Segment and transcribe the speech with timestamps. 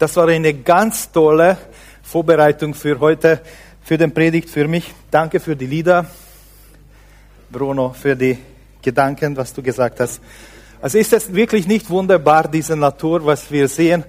[0.00, 1.58] Das war eine ganz tolle
[2.02, 3.42] Vorbereitung für heute,
[3.82, 4.94] für den Predigt, für mich.
[5.10, 6.06] Danke für die Lieder,
[7.52, 8.38] Bruno, für die
[8.80, 10.22] Gedanken, was du gesagt hast.
[10.80, 14.02] Also ist es wirklich nicht wunderbar, diese Natur, was wir sehen.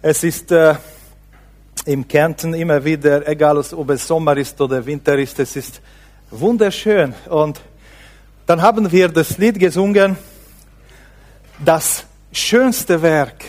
[0.00, 0.76] Es ist äh,
[1.84, 5.80] im Kärnten immer wieder, egal ob es Sommer ist oder Winter ist, es ist
[6.30, 7.12] wunderschön.
[7.28, 7.60] Und
[8.46, 10.16] dann haben wir das Lied gesungen,
[11.58, 13.44] das schönste Werk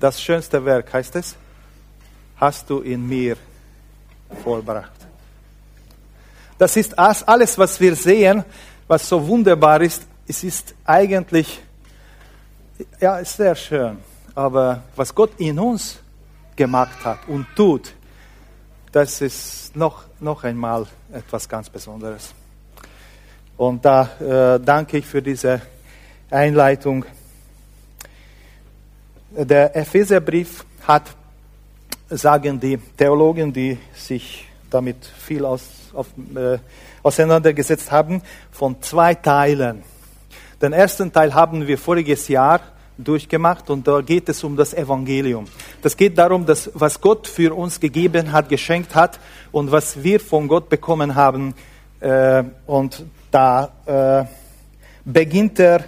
[0.00, 1.36] das schönste Werk, heißt es,
[2.36, 3.36] hast du in mir
[4.42, 4.90] vollbracht.
[6.58, 8.44] Das ist alles, was wir sehen,
[8.88, 10.02] was so wunderbar ist.
[10.26, 11.60] Es ist eigentlich,
[13.00, 13.98] ja, ist sehr schön.
[14.34, 15.98] Aber was Gott in uns
[16.56, 17.94] gemacht hat und tut,
[18.92, 22.34] das ist noch, noch einmal etwas ganz Besonderes.
[23.56, 25.60] Und da äh, danke ich für diese
[26.30, 27.04] Einleitung.
[29.32, 31.04] Der Epheserbrief hat,
[32.08, 35.62] sagen die Theologen, die sich damit viel aus,
[35.94, 36.58] auf, äh,
[37.04, 39.84] auseinandergesetzt haben, von zwei Teilen.
[40.60, 42.60] Den ersten Teil haben wir voriges Jahr
[42.98, 45.44] durchgemacht und da geht es um das Evangelium.
[45.80, 49.20] Das geht darum, dass was Gott für uns gegeben hat, geschenkt hat
[49.52, 51.54] und was wir von Gott bekommen haben.
[52.00, 54.24] Äh, und da äh,
[55.04, 55.84] beginnt er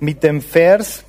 [0.00, 1.04] mit dem Vers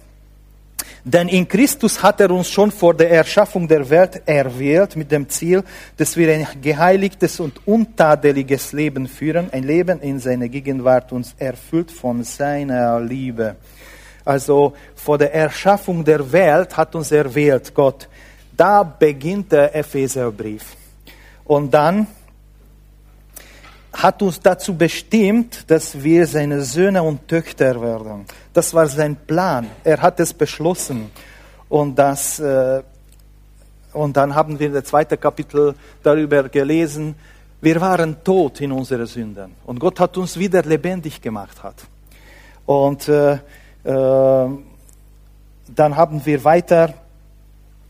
[1.04, 5.28] denn in Christus hat er uns schon vor der Erschaffung der Welt erwählt mit dem
[5.30, 5.64] Ziel,
[5.98, 11.92] dass wir ein geheiligtes und untadeliges Leben führen, ein Leben in seiner Gegenwart uns erfüllt
[11.92, 13.56] von seiner Liebe.
[14.24, 18.08] Also vor der Erschaffung der Welt hat uns erwählt Gott.
[18.56, 20.76] Da beginnt der Epheserbrief.
[21.46, 22.06] Und dann
[23.94, 28.26] hat uns dazu bestimmt, dass wir seine Söhne und Töchter werden.
[28.54, 29.68] Das war sein Plan.
[29.84, 31.12] Er hat es beschlossen.
[31.68, 32.82] Und, das, äh,
[33.94, 37.16] und dann haben wir das zweite Kapitel darüber gelesen.
[37.60, 39.56] Wir waren tot in unseren Sünden.
[39.66, 41.62] Und Gott hat uns wieder lebendig gemacht.
[41.62, 41.84] Hat.
[42.66, 43.40] Und äh, äh,
[43.84, 44.66] dann
[45.96, 46.94] haben wir weiter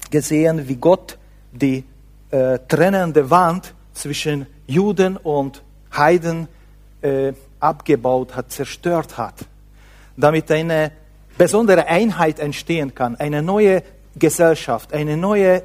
[0.10, 1.18] gesehen, wie Gott
[1.52, 1.84] die
[2.32, 5.64] äh, trennende Wand zwischen Juden und
[5.96, 6.48] Heiden
[7.02, 9.36] äh, abgebaut hat, zerstört hat,
[10.18, 10.92] damit eine
[11.38, 13.84] besondere Einheit entstehen kann, eine neue
[14.16, 15.64] Gesellschaft, eine neue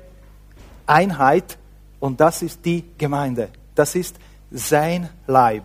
[0.86, 1.58] Einheit.
[2.00, 4.16] Und das ist die Gemeinde, das ist
[4.50, 5.64] sein Leib.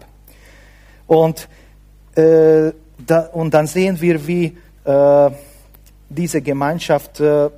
[1.07, 1.47] Und,
[2.15, 5.31] äh, da, und dann sehen wir, wie äh,
[6.09, 7.49] diese Gemeinschaft äh,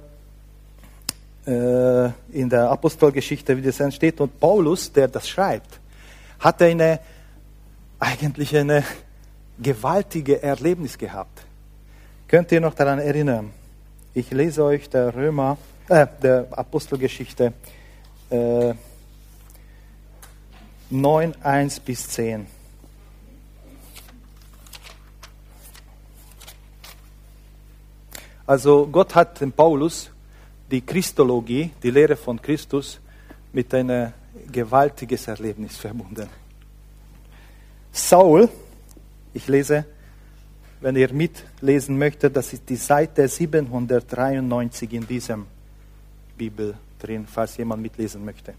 [1.45, 4.19] äh in der Apostelgeschichte, wie das entsteht.
[4.21, 5.79] Und Paulus, der das schreibt,
[6.43, 6.99] hat eine,
[7.99, 8.83] eigentlich eine
[9.57, 11.45] gewaltige Erlebnis gehabt.
[12.27, 13.51] Könnt ihr noch daran erinnern?
[14.13, 17.53] Ich lese euch der Römer, äh, der Apostelgeschichte
[18.29, 18.73] äh,
[20.89, 22.45] 9, 1 bis 10.
[28.45, 30.11] Also Gott hat dem Paulus
[30.69, 32.99] die Christologie, die Lehre von Christus,
[33.53, 34.11] mit einer
[34.51, 36.27] gewaltiges Erlebnis verbunden.
[37.91, 38.49] Saul,
[39.33, 39.85] ich lese,
[40.81, 45.45] wenn ihr mitlesen möchtet, das ist die Seite 793 in diesem
[46.38, 48.53] Bibel drin, falls jemand mitlesen möchte.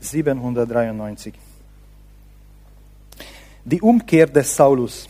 [0.00, 1.34] 793.
[3.64, 5.08] Die Umkehr des Saulus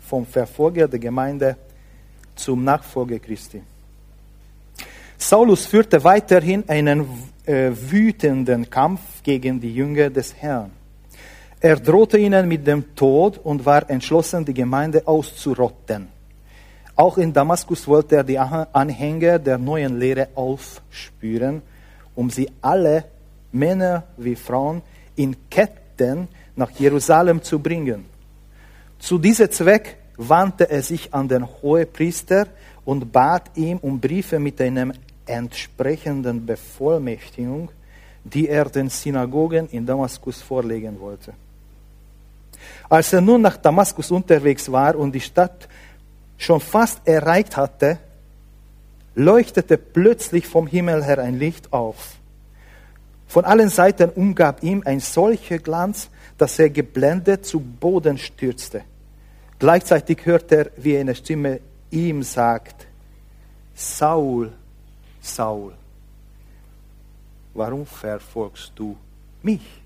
[0.00, 1.56] vom Verfolger der Gemeinde
[2.34, 3.62] zum Nachfolger Christi.
[5.16, 7.06] Saulus führte weiterhin einen
[7.50, 10.70] äh, wütenden Kampf gegen die Jünger des Herrn.
[11.60, 16.08] Er drohte ihnen mit dem Tod und war entschlossen, die Gemeinde auszurotten.
[16.94, 21.60] Auch in Damaskus wollte er die Anhänger der neuen Lehre aufspüren,
[22.14, 23.04] um sie alle,
[23.52, 24.80] Männer wie Frauen,
[25.16, 28.04] in Ketten nach Jerusalem zu bringen.
[28.98, 32.46] Zu diesem Zweck wandte er sich an den Hohepriester
[32.84, 34.92] und bat ihm um Briefe mit einem
[35.30, 37.70] entsprechenden Bevollmächtigung,
[38.24, 41.32] die er den Synagogen in Damaskus vorlegen wollte.
[42.88, 45.68] Als er nun nach Damaskus unterwegs war und die Stadt
[46.36, 47.98] schon fast erreicht hatte,
[49.14, 52.16] leuchtete plötzlich vom Himmel her ein Licht auf.
[53.28, 58.82] Von allen Seiten umgab ihm ein solcher Glanz, dass er geblendet zu Boden stürzte.
[59.58, 61.60] Gleichzeitig hörte er, wie eine Stimme
[61.90, 62.86] ihm sagt,
[63.74, 64.52] Saul,
[65.20, 65.72] Saul,
[67.54, 68.96] warum verfolgst du
[69.42, 69.80] mich?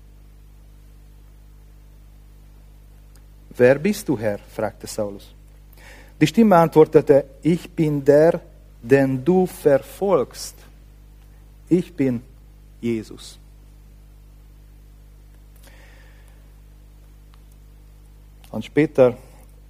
[3.57, 4.39] Wer bist du, Herr?
[4.39, 5.33] fragte Saulus.
[6.19, 8.39] Die Stimme antwortete, ich bin der,
[8.81, 10.55] den du verfolgst.
[11.67, 12.21] Ich bin
[12.79, 13.39] Jesus.
[18.51, 19.17] Und später,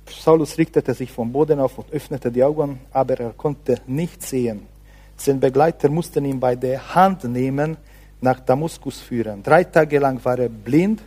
[0.08, 4.75] Saulus richtete sich vom Boden auf und öffnete die Augen, aber er konnte nichts sehen.
[5.18, 7.78] Sein Begleiter mussten ihn bei der Hand nehmen,
[8.22, 9.44] nach Damaskus führen.
[9.44, 11.02] Drei Tage lang war er blind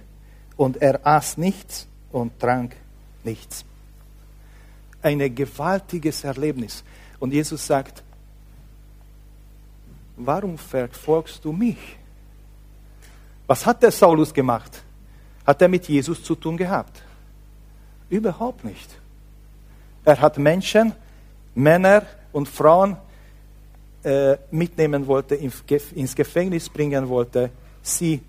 [0.57, 2.77] und er aß nichts und trank
[3.25, 3.65] nichts.
[5.03, 6.83] Ein gewaltiges Erlebnis.
[7.19, 8.03] Und Jesus sagt,
[10.17, 11.97] warum verfolgst du mich?
[13.47, 14.83] Was hat der Saulus gemacht?
[15.47, 17.03] Hat er mit Jesus zu tun gehabt?
[18.11, 18.91] Überhaupt nicht.
[20.05, 20.93] Er hat Menschen,
[21.55, 22.03] Männer
[22.33, 22.97] und Frauen
[24.03, 27.51] äh, mitnehmen wollte, ins Gefängnis bringen wollte,
[27.83, 28.21] sie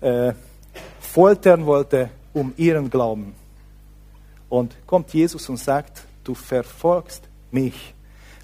[0.00, 0.32] äh,
[1.00, 3.34] foltern wollte um ihren Glauben.
[4.48, 7.94] Und kommt Jesus und sagt, du verfolgst mich.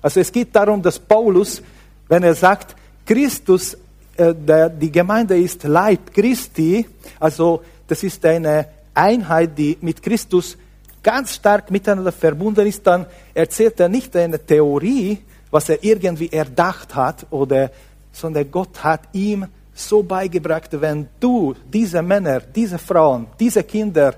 [0.03, 1.63] Also es geht darum, dass Paulus,
[2.09, 2.77] wenn er sagt,
[3.07, 3.75] Christus,
[4.17, 6.87] äh, der, die Gemeinde ist Leib Christi,
[7.19, 10.57] also das ist eine Einheit, die mit Christus
[11.03, 15.19] ganz stark miteinander verbunden ist, dann erzählt er nicht eine Theorie,
[15.55, 17.71] was er irgendwie erdacht hat, oder,
[18.11, 24.17] sondern Gott hat ihm so beigebracht, wenn du diese Männer, diese Frauen, diese Kinder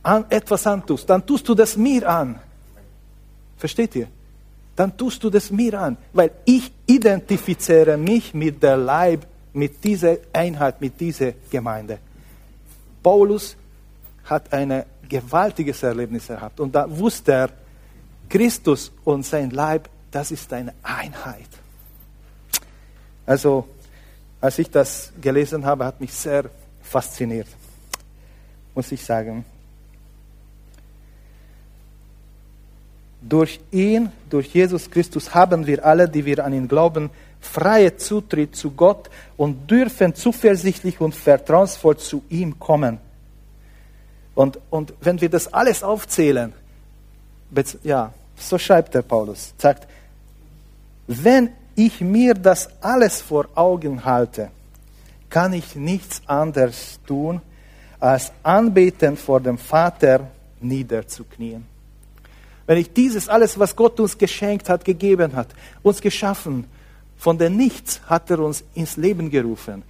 [0.00, 2.38] an, etwas antust, dann tust du das mir an.
[3.56, 4.06] Versteht ihr?
[4.76, 10.18] Dann tust du das mir an, weil ich identifiziere mich mit der Leib, mit dieser
[10.32, 11.98] Einheit, mit dieser Gemeinde.
[13.02, 13.56] Paulus
[14.24, 16.60] hat eine gewaltiges Erlebnis gehabt.
[16.60, 17.50] Und da wusste er,
[18.28, 21.48] Christus und sein Leib, das ist eine Einheit.
[23.26, 23.68] Also,
[24.40, 26.50] als ich das gelesen habe, hat mich sehr
[26.82, 27.46] fasziniert,
[28.74, 29.44] muss ich sagen.
[33.22, 37.10] Durch ihn, durch Jesus Christus haben wir alle, die wir an ihn glauben,
[37.40, 42.98] freie Zutritt zu Gott und dürfen zuversichtlich und vertrauensvoll zu ihm kommen.
[44.34, 46.52] Und, und wenn wir das alles aufzählen,
[47.82, 49.86] ja, so schreibt der Paulus, sagt,
[51.10, 54.50] wenn ich mir das alles vor Augen halte,
[55.28, 57.40] kann ich nichts anderes tun,
[57.98, 60.28] als anbeten vor dem Vater
[60.60, 61.66] niederzuknien.
[62.66, 65.48] Wenn ich dieses alles, was Gott uns geschenkt hat, gegeben hat,
[65.82, 66.64] uns geschaffen,
[67.16, 69.82] von dem Nichts hat er uns ins Leben gerufen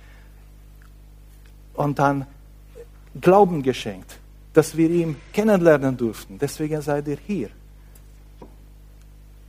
[1.74, 2.26] und dann
[3.20, 4.20] Glauben geschenkt
[4.52, 6.38] dass wir ihn kennenlernen durften.
[6.38, 7.50] Deswegen seid ihr hier.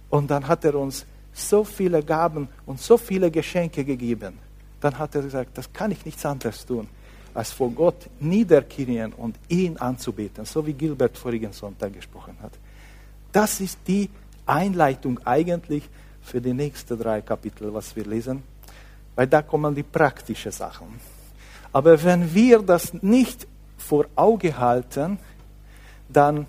[0.10, 4.38] Und dann hat er uns so viele Gaben und so viele Geschenke gegeben.
[4.80, 6.88] Dann hat er gesagt, das kann ich nichts anderes tun,
[7.34, 12.54] als vor Gott niederknien und ihn anzubeten, so wie Gilbert vorigen Sonntag gesprochen hat.
[13.32, 14.10] Das ist die
[14.46, 15.88] Einleitung eigentlich
[16.22, 18.44] für die nächsten drei Kapitel, was wir lesen,
[19.16, 21.00] weil da kommen die praktischen Sachen.
[21.72, 23.48] Aber wenn wir das nicht
[23.78, 25.18] vor Auge halten,
[26.10, 26.46] dann,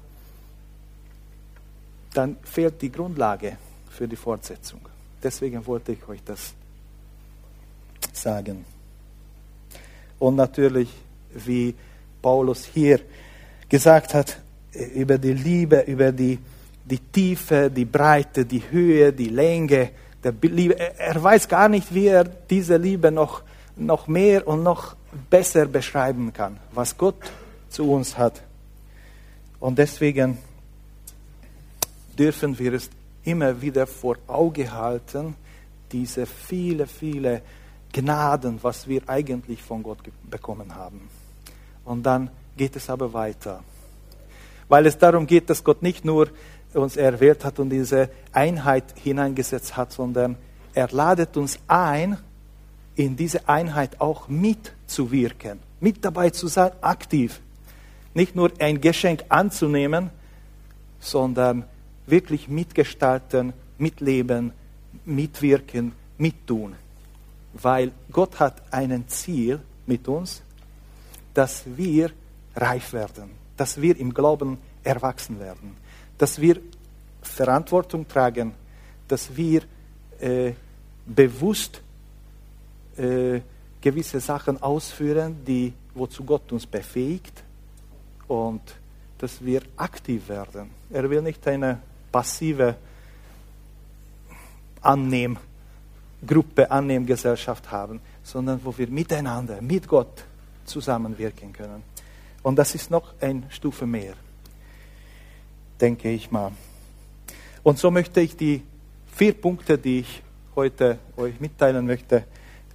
[2.12, 3.56] dann fehlt die Grundlage
[3.92, 4.80] für die Fortsetzung.
[5.22, 6.54] Deswegen wollte ich euch das
[8.12, 8.64] sagen.
[10.18, 10.88] Und natürlich,
[11.34, 11.74] wie
[12.20, 13.00] Paulus hier
[13.68, 14.38] gesagt hat,
[14.94, 16.38] über die Liebe, über die,
[16.84, 19.90] die Tiefe, die Breite, die Höhe, die Länge
[20.22, 20.78] der Liebe.
[20.78, 23.42] Er weiß gar nicht, wie er diese Liebe noch,
[23.76, 24.96] noch mehr und noch
[25.28, 27.20] besser beschreiben kann, was Gott
[27.68, 28.42] zu uns hat.
[29.60, 30.38] Und deswegen
[32.18, 32.88] dürfen wir es
[33.24, 35.34] immer wieder vor Auge halten,
[35.90, 37.42] diese viele, viele
[37.92, 39.98] Gnaden, was wir eigentlich von Gott
[40.28, 41.08] bekommen haben.
[41.84, 43.62] Und dann geht es aber weiter.
[44.68, 46.28] Weil es darum geht, dass Gott nicht nur
[46.72, 50.36] uns erwählt hat und diese Einheit hineingesetzt hat, sondern
[50.74, 52.16] er ladet uns ein,
[52.94, 57.40] in diese Einheit auch mitzuwirken, mit dabei zu sein, aktiv.
[58.14, 60.10] Nicht nur ein Geschenk anzunehmen,
[61.00, 61.64] sondern
[62.12, 64.52] wirklich mitgestalten, mitleben,
[65.06, 66.74] mitwirken, mittun.
[67.54, 70.42] Weil Gott hat ein Ziel mit uns,
[71.32, 72.10] dass wir
[72.54, 75.74] reif werden, dass wir im Glauben erwachsen werden,
[76.18, 76.60] dass wir
[77.22, 78.52] Verantwortung tragen,
[79.08, 79.62] dass wir
[80.20, 80.52] äh,
[81.06, 81.80] bewusst
[82.98, 83.40] äh,
[83.80, 87.42] gewisse Sachen ausführen, die, wozu Gott uns befähigt
[88.28, 88.60] und
[89.16, 90.70] dass wir aktiv werden.
[90.90, 91.80] Er will nicht eine
[92.12, 92.76] passive
[94.82, 100.24] Annehmgruppe, Annehmgesellschaft haben, sondern wo wir miteinander, mit Gott
[100.64, 101.82] zusammenwirken können.
[102.42, 104.14] Und das ist noch eine Stufe mehr,
[105.80, 106.52] denke ich mal.
[107.62, 108.62] Und so möchte ich die
[109.14, 110.22] vier Punkte, die ich
[110.56, 112.24] heute euch mitteilen möchte.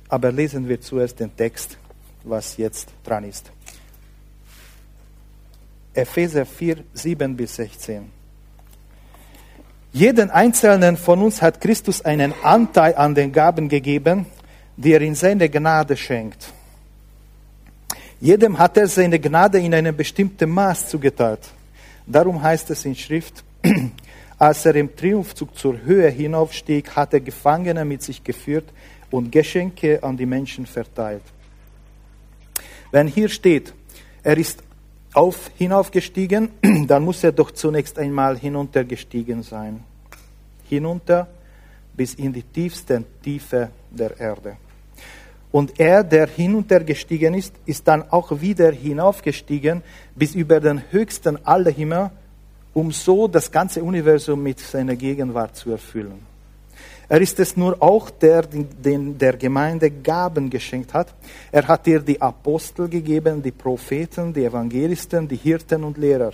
[0.10, 1.77] Aber lesen wir zuerst den Text,
[2.24, 3.51] was jetzt dran ist.
[5.94, 8.16] Epheser 4, 7 bis 16.
[9.97, 14.27] Jeden einzelnen von uns hat Christus einen Anteil an den Gaben gegeben,
[14.75, 16.53] die er in seine Gnade schenkt.
[18.21, 21.49] Jedem hat er seine Gnade in einem bestimmten Maß zugeteilt.
[22.05, 23.43] Darum heißt es in Schrift,
[24.37, 28.65] als er im Triumphzug zur Höhe hinaufstieg, hat er Gefangene mit sich geführt
[29.09, 31.23] und Geschenke an die Menschen verteilt.
[32.91, 33.73] Wenn hier steht,
[34.21, 34.61] er ist
[35.13, 36.49] auf, hinaufgestiegen,
[36.87, 39.87] dann muss er doch zunächst einmal hinuntergestiegen sein.
[40.69, 41.27] Hinunter
[41.95, 44.57] bis in die tiefsten Tiefe der Erde.
[45.51, 49.81] Und er, der hinuntergestiegen ist, ist dann auch wieder hinaufgestiegen
[50.15, 52.12] bis über den höchsten aller Himmel,
[52.74, 56.19] um so das ganze Universum mit seiner Gegenwart zu erfüllen.
[57.09, 61.13] Er ist es nur auch, der den der Gemeinde Gaben geschenkt hat.
[61.51, 66.33] Er hat ihr die Apostel gegeben, die Propheten, die Evangelisten, die Hirten und Lehrer.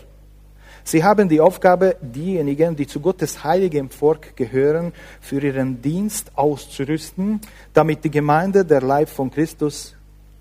[0.84, 7.40] Sie haben die Aufgabe, diejenigen, die zu Gottes heiligem Volk gehören, für ihren Dienst auszurüsten,
[7.74, 9.96] damit die Gemeinde, der Leib von Christus,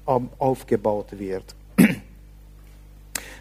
[0.04, 1.54] aufgebaut wird.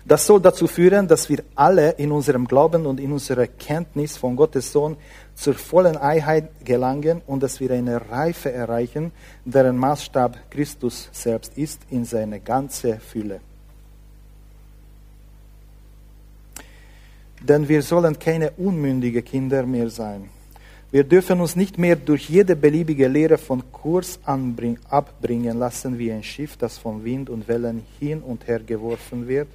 [0.03, 4.35] Das soll dazu führen, dass wir alle in unserem Glauben und in unserer Kenntnis von
[4.35, 4.97] Gottes Sohn
[5.35, 9.11] zur vollen Einheit gelangen und dass wir eine Reife erreichen,
[9.45, 13.41] deren Maßstab Christus selbst ist in seiner ganzen Fülle.
[17.41, 20.29] Denn wir sollen keine unmündigen Kinder mehr sein.
[20.91, 26.21] Wir dürfen uns nicht mehr durch jede beliebige Lehre von Kurs abbringen lassen wie ein
[26.21, 29.47] Schiff, das von Wind und Wellen hin und her geworfen wird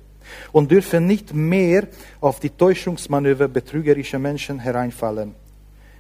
[0.53, 1.87] und dürfen nicht mehr
[2.21, 5.35] auf die Täuschungsmanöver betrügerischer Menschen hereinfallen,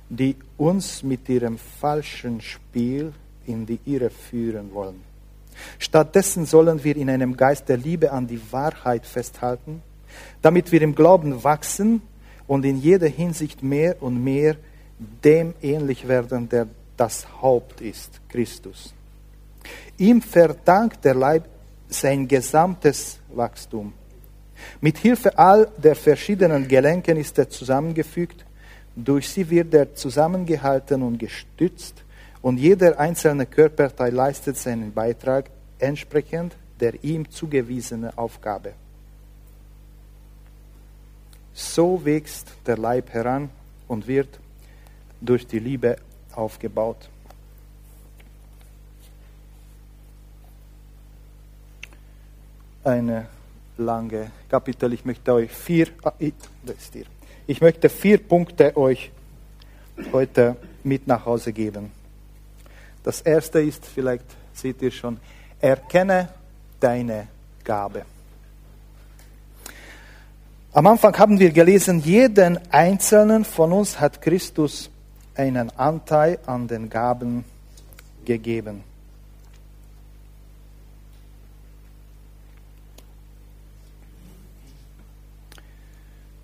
[0.09, 3.13] die uns mit ihrem falschen Spiel
[3.47, 5.03] in die Irre führen wollen.
[5.79, 9.83] Stattdessen sollen wir in einem Geist der Liebe an die Wahrheit festhalten,
[10.43, 12.03] damit wir im Glauben wachsen
[12.47, 14.57] und in jeder Hinsicht mehr und mehr
[14.99, 18.95] dem ähnlich werden, der das Haupt ist, Christus.
[19.99, 21.45] Ihm verdankt der Leib
[21.89, 23.93] sein gesamtes Wachstum.
[24.81, 28.45] Mit Hilfe all der verschiedenen Gelenken ist er zusammengefügt,
[28.95, 32.03] durch sie wird er zusammengehalten und gestützt
[32.41, 38.73] und jeder einzelne Körperteil leistet seinen Beitrag entsprechend der ihm zugewiesenen Aufgabe.
[41.59, 43.49] So wächst der Leib heran
[43.89, 44.29] und wird
[45.23, 45.97] durch die Liebe
[46.35, 47.09] aufgebaut.
[52.85, 53.29] Eine
[53.79, 54.93] lange Kapitel.
[54.93, 56.13] Ich möchte euch vier, ah,
[57.47, 59.11] ich möchte vier Punkte euch
[60.13, 61.91] heute mit nach Hause geben.
[63.03, 65.19] Das erste ist, vielleicht seht ihr schon,
[65.59, 66.29] erkenne
[66.79, 67.29] deine
[67.65, 68.05] Gabe.
[70.77, 74.91] Am Anfang haben wir gelesen, jeden Einzelnen von uns hat Christus
[75.35, 77.47] einen Anteil an den Gaben
[78.27, 78.85] gegeben.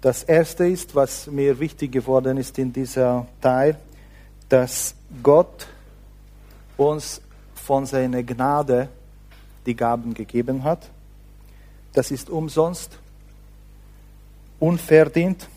[0.00, 3.76] Das erste ist, was mir wichtig geworden ist in dieser Teil,
[4.48, 5.66] dass Gott
[6.78, 7.20] uns
[7.54, 8.88] von seiner Gnade
[9.66, 10.88] die Gaben gegeben hat.
[11.92, 12.98] Das ist umsonst,
[14.62, 15.48] unverdient.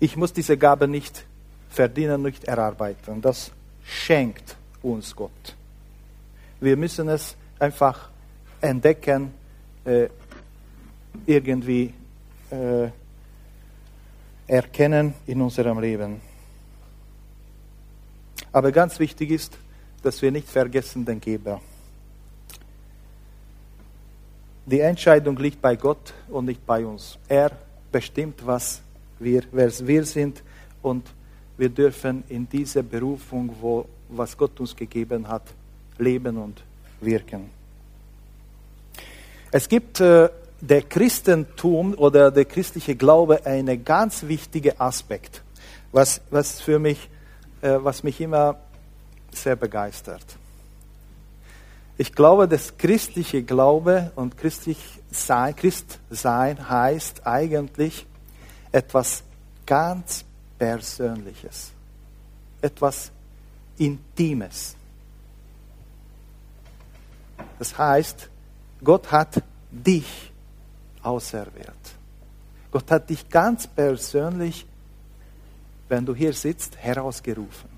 [0.00, 1.24] Ich muss diese Gabe nicht
[1.68, 3.22] verdienen, nicht erarbeiten.
[3.22, 3.52] Das
[3.84, 5.54] schenkt uns Gott.
[6.60, 8.10] Wir müssen es einfach
[8.60, 9.32] entdecken,
[9.84, 10.08] äh,
[11.24, 11.94] irgendwie
[12.50, 12.88] äh,
[14.48, 16.20] erkennen in unserem Leben.
[18.50, 19.56] Aber ganz wichtig ist,
[20.02, 21.60] dass wir nicht vergessen den Geber.
[24.66, 27.16] Die Entscheidung liegt bei Gott und nicht bei uns.
[27.28, 27.52] Er
[27.90, 28.80] bestimmt, was
[29.18, 30.42] wir, wer wir sind
[30.82, 31.06] und
[31.56, 35.42] wir dürfen in dieser Berufung, wo, was Gott uns gegeben hat,
[35.98, 36.62] leben und
[37.00, 37.50] wirken.
[39.50, 40.28] Es gibt äh,
[40.60, 45.42] der Christentum oder der christliche Glaube ein ganz wichtiger Aspekt,
[45.92, 47.08] was, was für mich,
[47.62, 48.56] äh, was mich immer
[49.32, 50.24] sehr begeistert.
[52.00, 54.78] Ich glaube, das christliche Glaube und christlich
[55.10, 58.06] sein, Christ sein heißt eigentlich
[58.72, 59.22] etwas
[59.66, 60.24] ganz
[60.58, 61.72] Persönliches,
[62.62, 63.10] etwas
[63.76, 64.76] Intimes.
[67.58, 68.30] Das heißt,
[68.82, 70.32] Gott hat dich
[71.02, 71.66] auserwählt.
[72.72, 74.64] Gott hat dich ganz persönlich
[75.90, 77.68] wenn du hier sitzt, herausgerufen.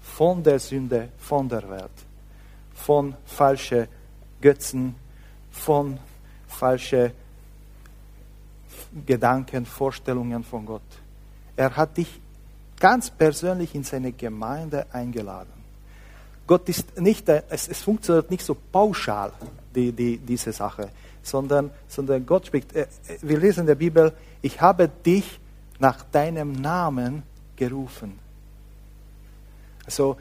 [0.00, 2.05] Von der Sünde, von der Welt,
[2.76, 3.88] von falschen
[4.40, 4.94] Götzen,
[5.50, 5.98] von
[6.46, 7.10] falschen
[9.04, 10.82] Gedanken, Vorstellungen von Gott.
[11.56, 12.20] Er hat dich
[12.78, 15.52] ganz persönlich in seine Gemeinde eingeladen.
[16.46, 19.32] Gott ist nicht, es, es funktioniert nicht so pauschal,
[19.74, 20.90] die, die, diese Sache,
[21.22, 22.72] sondern, sondern Gott spricht.
[22.72, 22.86] Äh,
[23.22, 25.40] wir lesen in der Bibel, ich habe dich
[25.78, 27.24] nach deinem Namen
[27.56, 28.18] gerufen.
[29.84, 30.16] Also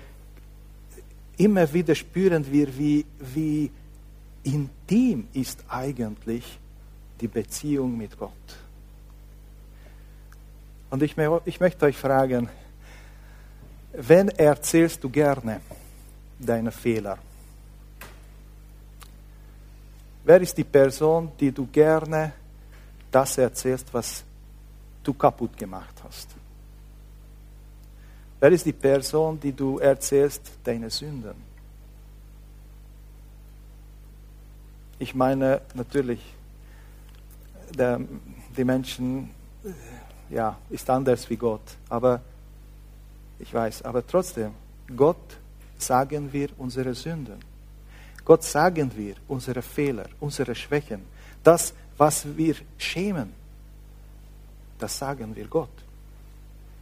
[1.37, 3.71] immer wieder spüren wir, wie, wie
[4.43, 6.59] intim ist eigentlich
[7.19, 8.31] die Beziehung mit Gott.
[10.89, 11.15] Und ich,
[11.45, 12.49] ich möchte euch fragen,
[13.93, 15.61] wenn erzählst du gerne
[16.39, 17.17] deine Fehler?
[20.23, 22.33] Wer ist die Person, die du gerne
[23.11, 24.23] das erzählst, was
[25.03, 26.34] du kaputt gemacht hast?
[28.39, 31.35] Wer ist die Person, die du erzählst deine Sünden?
[34.99, 36.21] Ich meine natürlich,
[37.77, 37.99] der,
[38.55, 39.29] die Menschen,
[40.29, 41.77] ja, ist anders wie Gott.
[41.89, 42.21] Aber
[43.39, 44.51] ich weiß, aber trotzdem,
[44.95, 45.37] Gott
[45.77, 47.39] sagen wir unsere Sünden.
[48.23, 51.01] Gott sagen wir unsere Fehler, unsere Schwächen.
[51.43, 53.33] Das, was wir schämen,
[54.79, 55.69] das sagen wir Gott.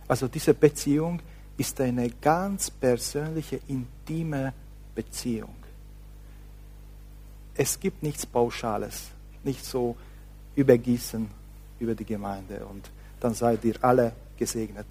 [0.08, 1.20] Also diese Beziehung
[1.58, 4.54] ist eine ganz persönliche, intime
[4.96, 5.56] Beziehung.
[7.56, 9.10] Es gibt nichts Pauschales,
[9.44, 9.96] nicht so
[10.56, 11.30] übergießen
[11.80, 14.88] über die Gemeinde und dann seid ihr alle gesegnet.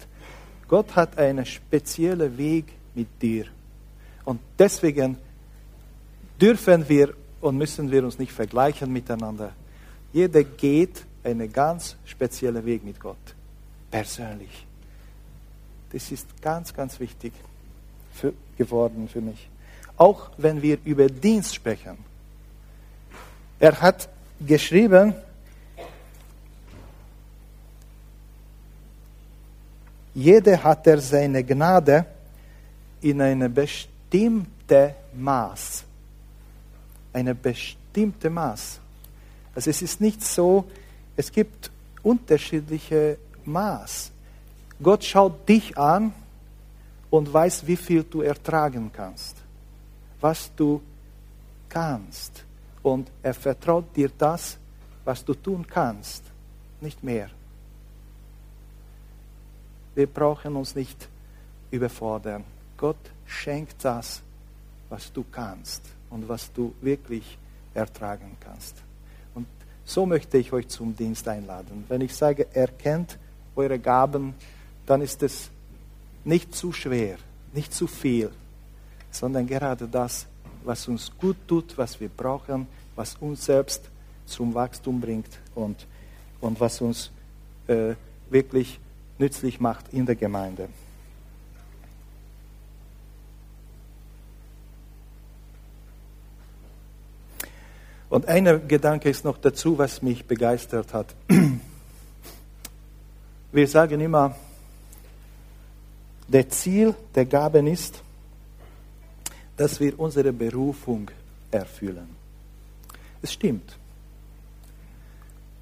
[0.67, 2.65] Gott hat einen speziellen Weg
[2.95, 3.45] mit dir.
[4.25, 5.17] Und deswegen
[6.39, 9.51] dürfen wir und müssen wir uns nicht vergleichen miteinander.
[10.13, 13.35] Jeder geht einen ganz speziellen Weg mit Gott,
[13.91, 14.65] persönlich.
[15.93, 17.31] Das ist ganz, ganz wichtig
[18.13, 19.47] für, geworden für mich.
[19.95, 21.97] Auch wenn wir über Dienst sprechen.
[23.59, 24.09] Er hat
[24.45, 25.13] geschrieben,
[30.15, 32.05] jeder hat er seine Gnade
[33.01, 35.83] in eine bestimmte Maß.
[37.13, 38.79] Eine bestimmte Maß.
[39.53, 40.65] Also es ist nicht so,
[41.15, 41.69] es gibt
[42.01, 44.12] unterschiedliche Maß.
[44.81, 46.13] Gott schaut dich an
[47.09, 49.37] und weiß, wie viel du ertragen kannst,
[50.19, 50.81] was du
[51.69, 52.43] kannst.
[52.81, 54.57] Und er vertraut dir das,
[55.05, 56.23] was du tun kannst,
[56.81, 57.29] nicht mehr.
[59.95, 61.07] Wir brauchen uns nicht
[61.71, 62.43] überfordern.
[62.77, 64.21] Gott schenkt das,
[64.89, 67.37] was du kannst und was du wirklich
[67.73, 68.75] ertragen kannst.
[69.33, 69.47] Und
[69.85, 71.85] so möchte ich euch zum Dienst einladen.
[71.87, 73.17] Wenn ich sage, erkennt
[73.55, 74.35] eure Gaben,
[74.85, 75.49] dann ist es
[76.23, 77.17] nicht zu schwer,
[77.53, 78.31] nicht zu viel,
[79.11, 80.27] sondern gerade das,
[80.63, 83.89] was uns gut tut, was wir brauchen, was uns selbst
[84.25, 85.85] zum Wachstum bringt und,
[86.41, 87.11] und was uns
[87.67, 87.95] äh,
[88.29, 88.79] wirklich
[89.17, 90.69] nützlich macht in der Gemeinde.
[98.09, 101.15] Und ein Gedanke ist noch dazu, was mich begeistert hat.
[103.51, 104.35] Wir sagen immer,
[106.27, 108.01] der Ziel der Gaben ist,
[109.57, 111.09] dass wir unsere Berufung
[111.51, 112.15] erfüllen.
[113.21, 113.77] Es stimmt.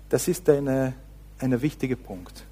[0.09, 0.93] Das ist ein
[1.41, 2.43] eine wichtiger Punkt.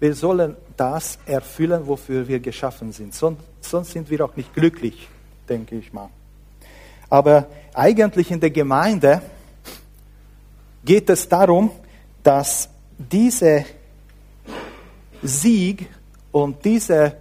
[0.00, 3.14] Wir sollen das erfüllen, wofür wir geschaffen sind.
[3.14, 5.08] Sonst sind wir auch nicht glücklich,
[5.48, 6.08] denke ich mal.
[7.08, 9.22] Aber eigentlich in der Gemeinde
[10.84, 11.70] geht es darum,
[12.22, 13.64] dass dieser
[15.22, 15.88] Sieg
[16.32, 17.16] und diese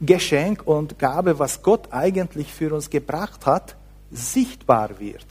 [0.00, 3.76] Geschenk und Gabe, was Gott eigentlich für uns gebracht hat,
[4.10, 5.26] sichtbar wird.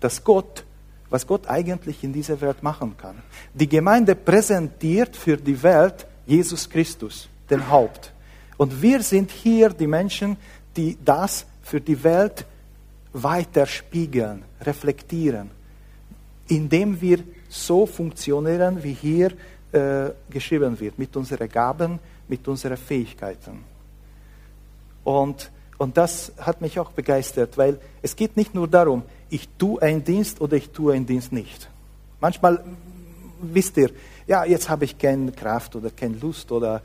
[0.00, 0.64] Dass Gott
[1.12, 3.16] was Gott eigentlich in dieser Welt machen kann.
[3.52, 8.12] Die Gemeinde präsentiert für die Welt Jesus Christus, den Haupt.
[8.56, 10.36] Und wir sind hier die Menschen,
[10.74, 12.46] die das für die Welt
[13.12, 15.50] weiterspiegeln, reflektieren,
[16.48, 19.32] indem wir so funktionieren, wie hier
[19.72, 21.98] äh, geschrieben wird, mit unseren Gaben,
[22.32, 23.62] mit unseren Fähigkeiten.
[25.04, 29.82] Und, und das hat mich auch begeistert, weil es geht nicht nur darum, ich tue
[29.82, 31.68] einen Dienst oder ich tue einen Dienst nicht.
[32.20, 32.64] Manchmal
[33.42, 33.90] wisst ihr,
[34.26, 36.80] ja, jetzt habe ich keine Kraft oder keine Lust oder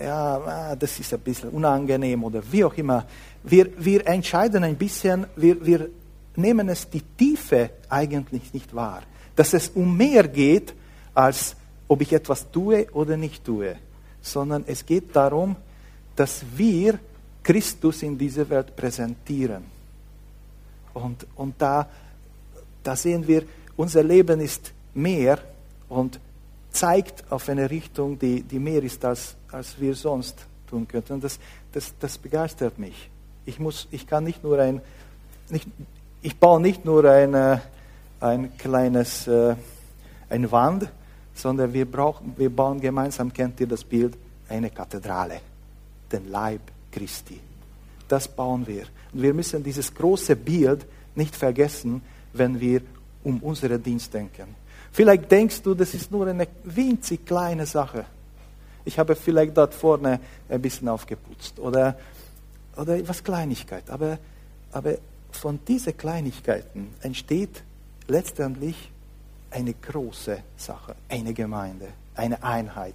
[0.00, 3.04] ja, ah, das ist ein bisschen unangenehm oder wie auch immer.
[3.44, 5.90] Wir, wir entscheiden ein bisschen, wir, wir
[6.34, 9.02] nehmen es die Tiefe eigentlich nicht wahr.
[9.36, 10.74] Dass es um mehr geht,
[11.14, 11.54] als
[11.86, 13.76] ob ich etwas tue oder nicht tue.
[14.22, 15.56] Sondern es geht darum,
[16.16, 16.98] dass wir
[17.42, 19.64] Christus in dieser Welt präsentieren.
[20.94, 21.88] Und, und da,
[22.82, 23.42] da sehen wir,
[23.76, 25.38] unser Leben ist mehr
[25.88, 26.20] und
[26.70, 31.20] zeigt auf eine Richtung, die, die mehr ist, als, als wir sonst tun könnten.
[31.20, 31.38] Das,
[31.72, 33.10] das, das begeistert mich.
[33.44, 34.80] Ich, muss, ich kann nicht nur ein,
[35.48, 35.66] nicht,
[36.22, 37.60] ich baue nicht nur eine,
[38.20, 39.56] ein kleines, äh,
[40.28, 40.88] eine Wand,
[41.34, 44.16] sondern wir, brauchen, wir bauen gemeinsam, kennt ihr das Bild,
[44.48, 45.40] eine Kathedrale,
[46.10, 47.40] den Leib Christi.
[48.08, 48.84] Das bauen wir.
[49.12, 52.82] Und wir müssen dieses große Bild nicht vergessen, wenn wir
[53.24, 54.54] um unseren Dienst denken.
[54.92, 58.04] Vielleicht denkst du, das ist nur eine winzig kleine Sache.
[58.84, 61.96] Ich habe vielleicht dort vorne ein bisschen aufgeputzt oder,
[62.76, 63.88] oder etwas Kleinigkeit.
[63.88, 64.18] Aber,
[64.72, 64.96] aber
[65.30, 67.62] von diesen Kleinigkeiten entsteht
[68.08, 68.90] letztendlich
[69.52, 72.94] eine große Sache, eine Gemeinde, eine Einheit.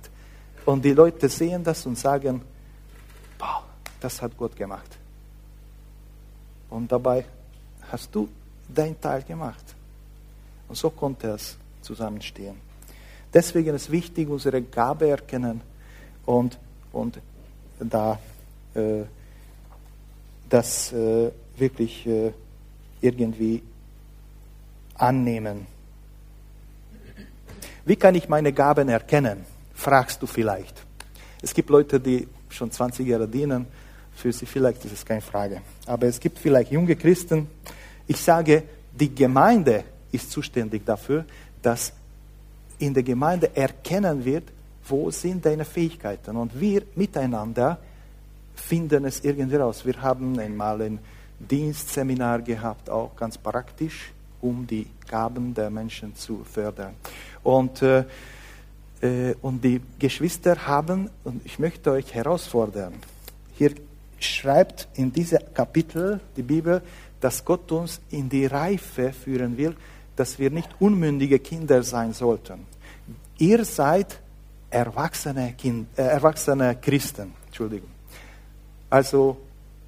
[0.66, 2.42] Und die Leute sehen das und sagen,
[3.38, 3.64] boah,
[4.00, 4.98] das hat Gott gemacht.
[6.70, 7.24] Und dabei
[7.92, 8.28] hast du
[8.68, 9.76] dein Teil gemacht.
[10.68, 12.56] Und so konnte es zusammenstehen.
[13.34, 15.62] Deswegen ist wichtig, unsere Gabe erkennen
[16.26, 16.58] und,
[16.92, 17.20] und
[17.80, 18.20] da
[18.74, 19.04] äh,
[20.50, 22.32] das äh, wirklich äh,
[23.02, 23.62] irgendwie
[24.96, 25.68] annehmen.
[27.88, 29.46] Wie kann ich meine Gaben erkennen?
[29.74, 30.84] Fragst du vielleicht.
[31.42, 33.66] Es gibt Leute, die schon 20 Jahre dienen.
[34.14, 35.62] Für sie vielleicht ist es keine Frage.
[35.86, 37.48] Aber es gibt vielleicht junge Christen.
[38.06, 41.24] Ich sage, die Gemeinde ist zuständig dafür,
[41.62, 41.94] dass
[42.78, 44.44] in der Gemeinde erkennen wird,
[44.86, 46.36] wo sind deine Fähigkeiten.
[46.36, 47.80] Und wir miteinander
[48.54, 49.86] finden es irgendwie raus.
[49.86, 51.00] Wir haben einmal ein
[51.40, 56.94] Dienstseminar gehabt, auch ganz praktisch, um die Gaben der Menschen zu fördern.
[57.48, 58.04] Und, äh,
[59.00, 62.96] äh, und die Geschwister haben, und ich möchte euch herausfordern,
[63.58, 63.72] hier
[64.20, 66.82] schreibt in diesem Kapitel die Bibel,
[67.22, 69.78] dass Gott uns in die Reife führen will,
[70.18, 72.66] dass wir nicht unmündige Kinder sein sollten.
[73.38, 74.20] Ihr seid
[74.70, 77.34] erwachsene, kind, äh, erwachsene Christen.
[77.46, 77.92] Entschuldigung.
[78.90, 79.38] Also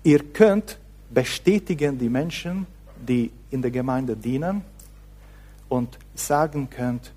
[0.04, 0.78] ihr könnt
[1.10, 2.66] bestätigen die Menschen,
[3.06, 4.62] die in der Gemeinde dienen
[5.68, 7.12] und sagen könnt,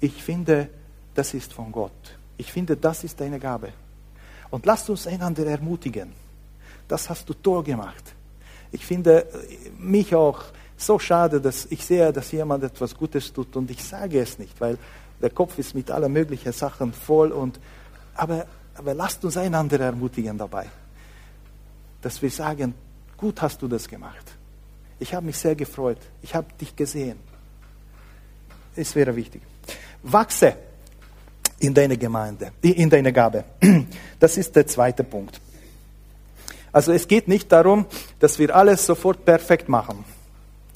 [0.00, 0.68] ich finde,
[1.14, 2.18] das ist von Gott.
[2.36, 3.72] Ich finde, das ist deine Gabe.
[4.50, 6.12] Und lasst uns einander ermutigen.
[6.86, 8.14] Das hast du toll gemacht.
[8.72, 9.26] Ich finde
[9.78, 10.42] mich auch
[10.76, 14.60] so schade, dass ich sehe, dass jemand etwas Gutes tut und ich sage es nicht,
[14.60, 14.78] weil
[15.20, 17.32] der Kopf ist mit aller möglichen Sachen voll.
[17.32, 17.58] Und,
[18.14, 20.66] aber, aber lasst uns einander ermutigen dabei,
[22.02, 22.74] dass wir sagen,
[23.16, 24.32] gut hast du das gemacht.
[24.98, 25.98] Ich habe mich sehr gefreut.
[26.22, 27.18] Ich habe dich gesehen.
[28.74, 29.42] Es wäre wichtig.
[30.02, 30.56] Wachse
[31.58, 33.44] in deine Gemeinde, in deine Gabe.
[34.18, 35.40] Das ist der zweite Punkt.
[36.72, 37.86] Also es geht nicht darum,
[38.18, 40.04] dass wir alles sofort perfekt machen.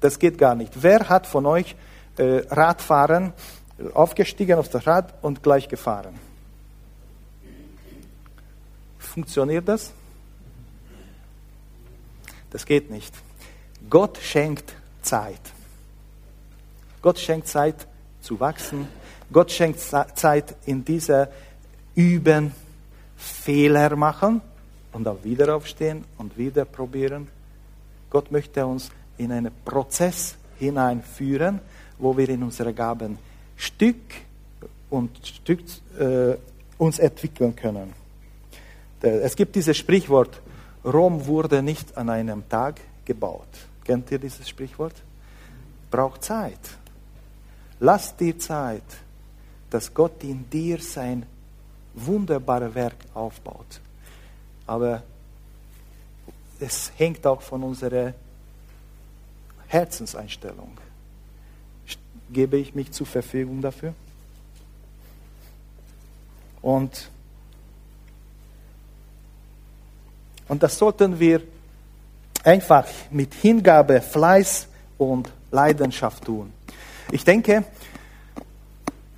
[0.00, 0.82] Das geht gar nicht.
[0.82, 1.74] Wer hat von euch
[2.16, 3.32] äh, Radfahren
[3.94, 6.18] aufgestiegen auf das Rad und gleich gefahren?
[8.98, 9.92] Funktioniert das?
[12.50, 13.14] Das geht nicht.
[13.88, 15.40] Gott schenkt Zeit.
[17.02, 17.86] Gott schenkt Zeit
[18.20, 18.86] zu wachsen.
[19.32, 21.28] Gott schenkt Zeit in dieser
[21.94, 22.52] Üben,
[23.16, 24.40] Fehler machen
[24.92, 27.28] und auch wieder aufstehen und wieder probieren.
[28.08, 31.60] Gott möchte uns in einen Prozess hineinführen,
[31.98, 33.18] wo wir in unsere Gaben
[33.56, 33.96] Stück
[34.88, 35.60] und Stück
[35.98, 36.34] äh,
[36.78, 37.92] uns entwickeln können.
[39.02, 40.40] Es gibt dieses Sprichwort,
[40.84, 43.48] Rom wurde nicht an einem Tag gebaut.
[43.84, 44.94] Kennt ihr dieses Sprichwort?
[45.90, 46.58] Braucht Zeit.
[47.80, 48.82] Lass dir Zeit,
[49.70, 51.24] dass Gott in dir sein
[51.94, 53.80] wunderbares Werk aufbaut.
[54.66, 55.02] Aber
[56.58, 58.12] es hängt auch von unserer
[59.68, 60.76] Herzenseinstellung.
[62.32, 63.94] Gebe ich mich zur Verfügung dafür?
[66.62, 67.08] Und,
[70.48, 71.42] und das sollten wir
[72.44, 76.52] einfach mit Hingabe, Fleiß und Leidenschaft tun.
[77.10, 77.64] Ich denke,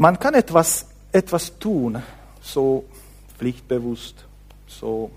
[0.02, 2.02] man kann etwas, etwas tun,
[2.40, 2.84] so
[3.38, 4.24] pflichtbewusst,
[4.66, 5.12] so,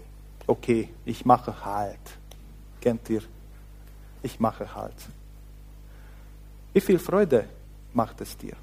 [0.45, 2.05] okay, ich mache halt.
[2.79, 3.23] Kennt ihr?
[4.21, 4.93] Ich mache halt.
[6.71, 7.45] Wie viel Freude
[7.93, 8.55] macht es dir?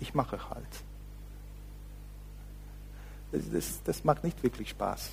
[0.00, 0.72] Ich mache halt.
[3.30, 5.10] Das, das, das macht nicht wirklich Spaß.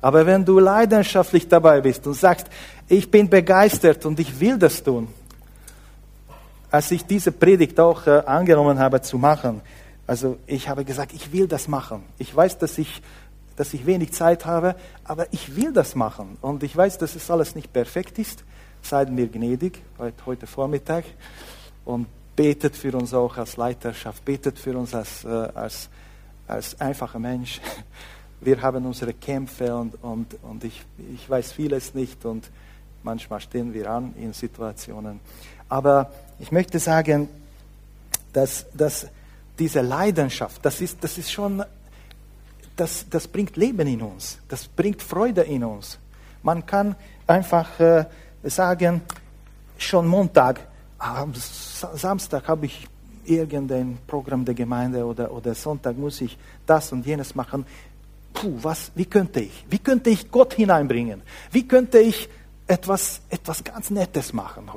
[0.00, 2.46] Aber wenn du leidenschaftlich dabei bist und sagst,
[2.88, 5.08] ich bin begeistert und ich will das tun,
[6.72, 9.60] als ich diese Predigt auch äh, angenommen habe zu machen,
[10.06, 12.02] Also ich habe gesagt, ich will das machen.
[12.18, 13.02] Ich weiß, dass ich,
[13.56, 16.36] dass ich wenig Zeit habe, aber ich will das machen.
[16.40, 18.44] Und ich weiß, dass es alles nicht perfekt ist.
[18.82, 19.80] Seid mir gnädig
[20.26, 21.04] heute, Vormittag
[21.84, 25.88] und betet für uns auch als Leiterschaft, betet für uns als, äh, als,
[26.48, 27.60] als einfacher Mensch.
[28.40, 32.50] Wir haben unsere Kämpfe und, und, und ich, ich weiß vieles nicht und
[33.04, 35.20] manchmal stehen wir an in Situationen.
[35.72, 37.30] Aber ich möchte sagen,
[38.34, 39.06] dass, dass
[39.58, 41.64] diese Leidenschaft, das ist, das ist schon,
[42.76, 45.98] das, das bringt Leben in uns, das bringt Freude in uns.
[46.42, 46.94] Man kann
[47.26, 48.04] einfach äh,
[48.42, 49.00] sagen,
[49.78, 50.60] schon Montag,
[50.98, 52.86] am Samstag habe ich
[53.24, 57.64] irgendein Programm der Gemeinde oder, oder Sonntag muss ich das und jenes machen.
[58.34, 59.64] Puh, was, wie könnte ich?
[59.70, 61.22] Wie könnte ich Gott hineinbringen?
[61.50, 62.28] Wie könnte ich
[62.72, 64.70] etwas, etwas ganz Nettes machen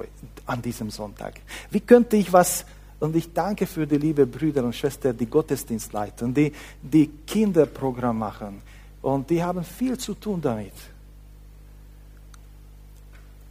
[0.45, 1.36] an diesem Sonntag?
[1.71, 2.65] Wie könnte ich was
[2.99, 8.19] und ich danke für die liebe Brüder und Schwestern, die Gottesdienst leiten, die, die Kinderprogramm
[8.19, 8.62] machen.
[9.01, 10.73] Und die haben viel zu tun damit.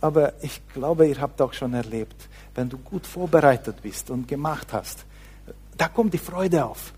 [0.00, 4.72] Aber ich glaube, ihr habt auch schon erlebt, wenn du gut vorbereitet bist und gemacht
[4.72, 5.04] hast,
[5.76, 6.92] da kommt die Freude auf.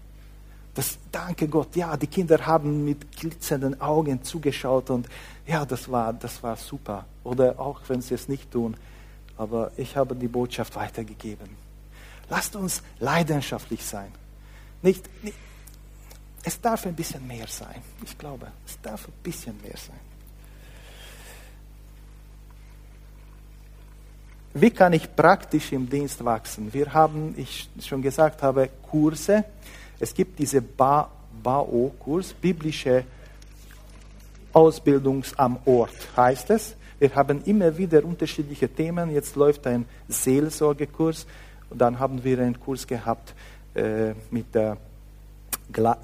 [0.77, 5.09] Das, danke Gott, ja, die Kinder haben mit glitzernden Augen zugeschaut und
[5.47, 7.07] ja, das war, das war super.
[7.25, 8.77] Oder auch wenn sie es nicht tun,
[9.39, 11.49] aber ich habe die Botschaft weitergegeben.
[12.29, 14.13] Lasst uns leidenschaftlich sein.
[14.83, 15.37] Nicht, nicht,
[16.43, 17.83] es darf ein bisschen mehr sein.
[18.05, 19.99] Ich glaube, es darf ein bisschen mehr sein.
[24.53, 26.71] Wie kann ich praktisch im Dienst wachsen?
[26.71, 29.45] Wir haben, ich schon gesagt habe, Kurse.
[29.99, 33.05] Es gibt diese BAO-Kurs, biblische
[34.53, 36.77] Ausbildung am Ort, heißt es.
[36.99, 39.11] Wir haben immer wieder unterschiedliche Themen.
[39.11, 41.27] Jetzt läuft ein Seelsorgekurs.
[41.69, 43.35] Und dann haben wir einen Kurs gehabt
[43.75, 44.79] äh, mit, der,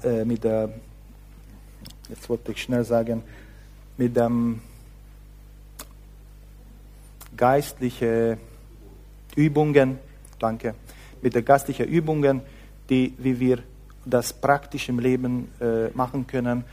[0.03, 0.69] äh, mit der,
[2.09, 3.23] jetzt wollte ich schnell sagen,
[3.97, 4.61] mit dem
[7.35, 8.37] geistlichen
[9.35, 9.97] Übungen,
[10.37, 10.75] danke,
[11.21, 12.41] mit der geistlichen Übungen,
[12.89, 13.63] die, wie wir
[14.05, 16.63] das praktisch im Leben äh, machen können.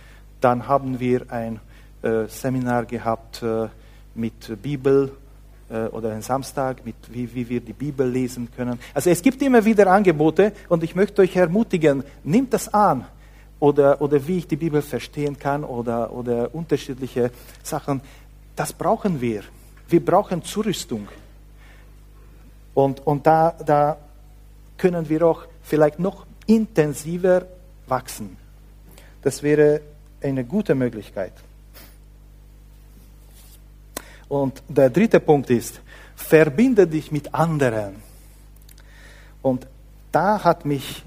[0.41, 1.61] Dann haben wir ein
[2.03, 3.69] äh, Seminar gehabt äh,
[4.15, 5.13] mit Bibel,
[5.71, 8.79] äh, oder einen Samstag, mit wie, wie wir die Bibel lesen können.
[8.93, 13.07] Also es gibt immer wieder Angebote und ich möchte euch ermutigen, nimmt das an.
[13.61, 17.31] Oder, oder wie ich die Bibel verstehen kann oder, oder unterschiedliche
[17.63, 18.01] Sachen.
[18.57, 19.43] Das brauchen wir.
[19.87, 21.09] Wir brauchen Zurüstung.
[22.73, 23.99] Und, und da, da
[24.79, 27.47] können wir auch vielleicht noch intensiver
[27.87, 28.37] wachsen.
[29.23, 29.81] Das wäre
[30.21, 31.33] eine gute Möglichkeit.
[34.29, 35.81] Und der dritte Punkt ist,
[36.17, 37.97] verbinde dich mit anderen.
[39.43, 39.67] Und
[40.11, 41.05] da hat mich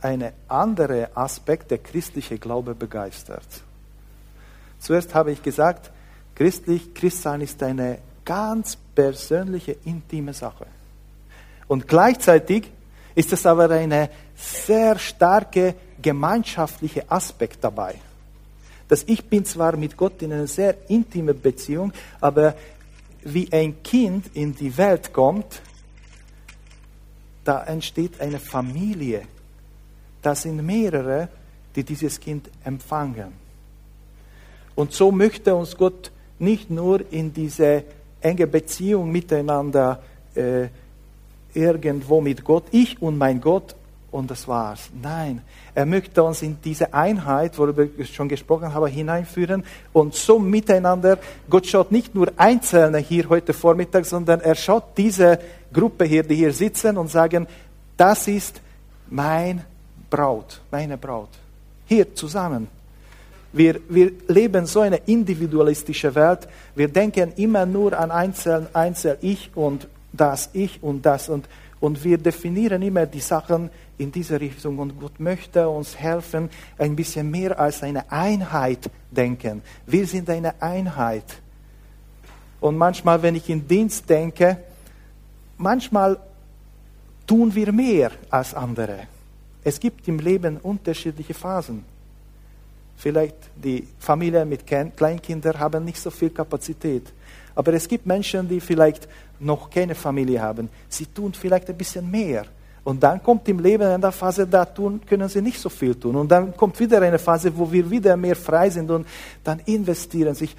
[0.00, 3.46] ein anderer Aspekt der christliche Glaube begeistert.
[4.78, 5.90] Zuerst habe ich gesagt,
[6.36, 10.66] christlich Christsein ist eine ganz persönliche, intime Sache.
[11.66, 12.70] Und gleichzeitig
[13.14, 17.96] ist es aber eine sehr starke gemeinschaftliche Aspekt dabei
[18.88, 22.54] dass ich bin zwar mit Gott in einer sehr intimen Beziehung, aber
[23.22, 25.62] wie ein Kind in die Welt kommt,
[27.42, 29.22] da entsteht eine Familie.
[30.20, 31.28] Da sind mehrere,
[31.74, 33.32] die dieses Kind empfangen.
[34.74, 37.84] Und so möchte uns Gott nicht nur in diese
[38.20, 40.02] enge Beziehung miteinander
[40.34, 40.68] äh,
[41.54, 43.76] irgendwo mit Gott, ich und mein Gott,
[44.14, 44.90] und das war's.
[45.02, 45.42] Nein,
[45.74, 51.18] er möchte uns in diese Einheit, worüber ich schon gesprochen habe, hineinführen und so miteinander.
[51.50, 55.40] Gott schaut nicht nur Einzelne hier heute Vormittag, sondern er schaut diese
[55.72, 57.48] Gruppe hier, die hier sitzen und sagen,
[57.96, 58.60] das ist
[59.10, 59.64] mein
[60.08, 61.30] Braut, meine Braut.
[61.86, 62.68] Hier zusammen.
[63.52, 66.48] Wir, wir leben so eine individualistische Welt.
[66.76, 71.28] Wir denken immer nur an Einzeln, Einzel, ich und das, ich und das.
[71.28, 71.48] Und,
[71.84, 73.68] und wir definieren immer die Sachen
[73.98, 79.60] in diese Richtung und Gott möchte uns helfen, ein bisschen mehr als eine Einheit denken.
[79.84, 81.26] Wir sind eine Einheit.
[82.58, 84.56] Und manchmal, wenn ich in Dienst denke,
[85.58, 86.18] manchmal
[87.26, 89.00] tun wir mehr als andere.
[89.62, 91.84] Es gibt im Leben unterschiedliche Phasen.
[92.96, 97.12] Vielleicht die Familien mit Kleinkindern haben nicht so viel Kapazität.
[97.54, 99.08] Aber es gibt Menschen, die vielleicht
[99.40, 100.68] noch keine Familie haben.
[100.88, 102.44] Sie tun vielleicht ein bisschen mehr.
[102.82, 106.16] Und dann kommt im Leben eine Phase, da tun, können sie nicht so viel tun.
[106.16, 109.06] Und dann kommt wieder eine Phase, wo wir wieder mehr frei sind und
[109.42, 110.54] dann investieren sich.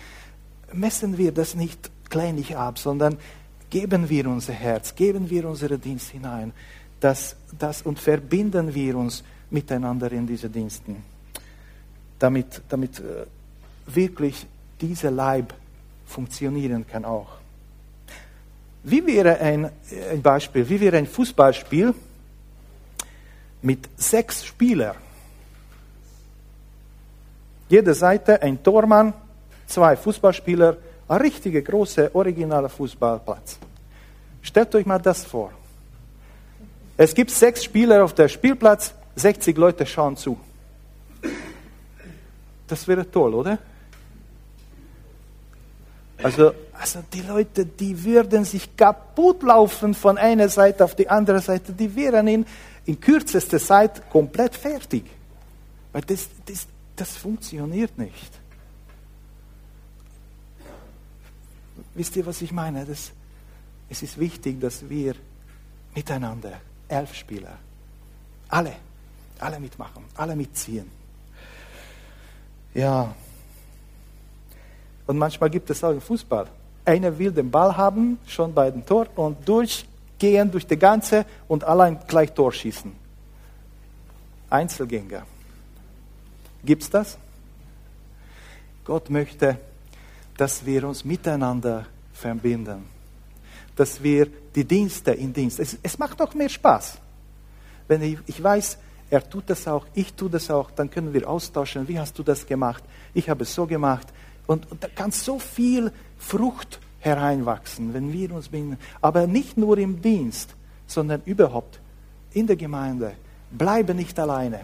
[0.73, 3.17] Messen wir das nicht kleinlich ab, sondern
[3.69, 6.51] geben wir unser Herz, geben wir unseren Dienst hinein.
[6.99, 11.03] das, das und verbinden wir uns miteinander in diese Diensten,
[12.17, 13.25] damit, damit äh,
[13.85, 14.47] wirklich
[14.81, 15.53] dieser Leib
[16.05, 17.27] funktionieren kann auch.
[18.83, 19.71] Wie wäre ein,
[20.11, 21.93] ein Beispiel, wie wäre ein Fußballspiel
[23.61, 24.95] mit sechs Spielern?
[27.67, 29.13] Jede Seite ein Tormann,
[29.65, 33.57] zwei Fußballspieler, ein richtiger großer, originaler Fußballplatz.
[34.43, 35.51] Stellt euch mal das vor.
[36.95, 40.37] Es gibt sechs Spieler auf dem Spielplatz, 60 Leute schauen zu.
[42.67, 43.57] Das wäre toll, oder?
[46.23, 51.39] Also, also die Leute, die würden sich kaputt laufen von einer Seite auf die andere
[51.39, 52.45] Seite, die wären in,
[52.85, 55.05] in kürzester Zeit komplett fertig.
[55.91, 58.31] Weil das, das, das funktioniert nicht.
[61.93, 62.85] Wisst ihr, was ich meine?
[62.85, 63.11] Das,
[63.89, 65.15] es ist wichtig, dass wir
[65.93, 67.57] miteinander, elf Spieler,
[68.49, 68.73] alle,
[69.39, 70.89] alle mitmachen, alle mitziehen.
[72.73, 73.15] Ja.
[75.07, 76.47] Und manchmal gibt es auch im Fußball.
[76.83, 81.63] Einer will den Ball haben, schon bei dem Tor, und durchgehen durch die ganze und
[81.63, 82.91] allein gleich Tor schießen.
[84.49, 85.23] Einzelgänger.
[86.63, 87.17] Gibt es das?
[88.83, 89.57] Gott möchte,
[90.37, 92.85] dass wir uns miteinander verbinden.
[93.75, 95.59] Dass wir die Dienste in Dienst.
[95.59, 96.97] Es, es macht auch mehr Spaß.
[97.87, 98.77] Wenn ich, ich weiß,
[99.09, 101.87] er tut das auch, ich tue das auch, dann können wir austauschen.
[101.87, 102.83] Wie hast du das gemacht?
[103.13, 104.07] Ich habe es so gemacht.
[104.47, 108.77] Und, und da kann so viel Frucht hereinwachsen, wenn wir uns binden.
[109.01, 110.55] Aber nicht nur im Dienst,
[110.87, 111.79] sondern überhaupt
[112.33, 113.13] in der Gemeinde.
[113.51, 114.61] Bleibe nicht alleine.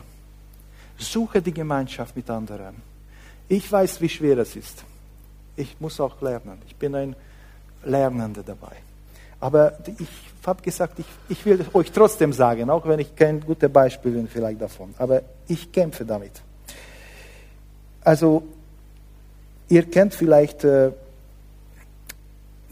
[0.97, 2.75] Suche die Gemeinschaft mit anderen.
[3.47, 4.83] Ich weiß, wie schwer es ist.
[5.55, 6.61] Ich muss auch lernen.
[6.67, 7.15] Ich bin ein
[7.83, 8.75] Lernender dabei.
[9.39, 10.07] Aber ich
[10.45, 14.27] habe gesagt, ich, ich will euch trotzdem sagen, auch wenn ich kein gutes Beispiel bin
[14.27, 14.93] vielleicht davon.
[14.97, 16.41] Aber ich kämpfe damit.
[18.03, 18.43] Also,
[19.71, 20.91] ihr kennt vielleicht äh,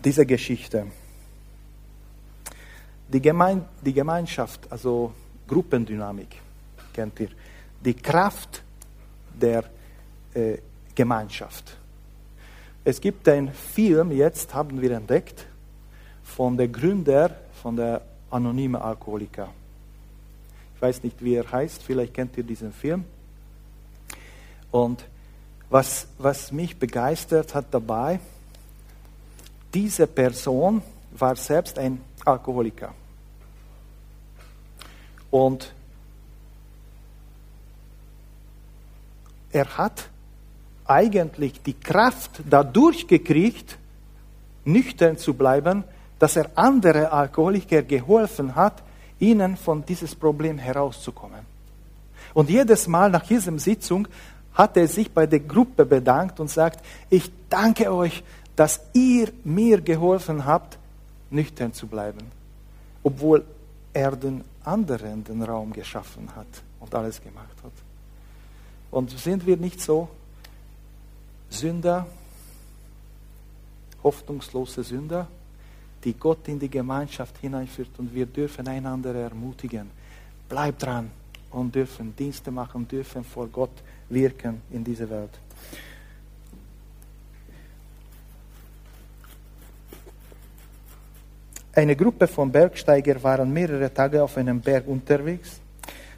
[0.03, 0.87] diese Geschichte.
[3.07, 5.13] Die, Gemein die Gemeinschaft, also
[5.47, 6.35] Gruppendynamik,
[6.93, 7.29] kennt ihr
[7.83, 8.61] die Kraft
[9.33, 9.63] der
[10.33, 10.57] äh,
[10.93, 11.77] Gemeinschaft.
[12.83, 15.45] Es gibt einen Film, jetzt haben wir entdeckt,
[16.23, 19.49] von der Gründer von der anonymen Alkoholiker.
[20.75, 23.05] Ich weiß nicht, wie er heißt, vielleicht kennt ihr diesen Film.
[24.71, 25.03] Und
[25.69, 28.19] was, was mich begeistert hat dabei,
[29.73, 32.93] diese Person war selbst ein Alkoholiker.
[35.29, 35.71] Und
[39.51, 40.09] er hat
[40.85, 43.77] eigentlich die Kraft dadurch gekriegt,
[44.65, 45.83] nüchtern zu bleiben,
[46.17, 48.81] dass er andere Alkoholiker geholfen hat,
[49.19, 51.41] ihnen von dieses Problem herauszukommen.
[52.33, 54.07] Und jedes Mal nach dieser Sitzung
[54.59, 58.21] hat er sich bei der Gruppe bedankt und sagt, ich danke euch,
[58.57, 60.77] dass ihr mir geholfen habt,
[61.29, 62.29] nüchtern zu bleiben.
[63.01, 63.45] Obwohl
[63.93, 67.71] er den anderen den Raum geschaffen hat und alles gemacht hat.
[68.91, 70.09] Und sind wir nicht so
[71.49, 72.05] Sünder,
[74.03, 75.25] hoffnungslose Sünder,
[76.03, 79.89] die Gott in die Gemeinschaft hineinführt und wir dürfen einander ermutigen.
[80.49, 81.11] Bleib dran
[81.49, 83.71] und dürfen Dienste machen, dürfen vor Gott
[84.09, 85.31] wirken in dieser Welt.
[91.73, 95.61] Eine Gruppe von Bergsteigern waren mehrere Tage auf einem Berg unterwegs.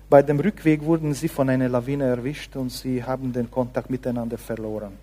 [0.09, 4.37] Bei dem Rückweg wurden sie von einer Lawine erwischt und sie haben den Kontakt miteinander
[4.37, 4.93] verloren.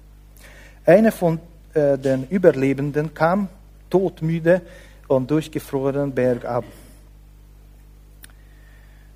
[0.85, 1.39] Einer von
[1.75, 3.49] äh, den Überlebenden kam
[3.89, 4.63] todmüde
[5.07, 6.65] und durchgefroren bergab.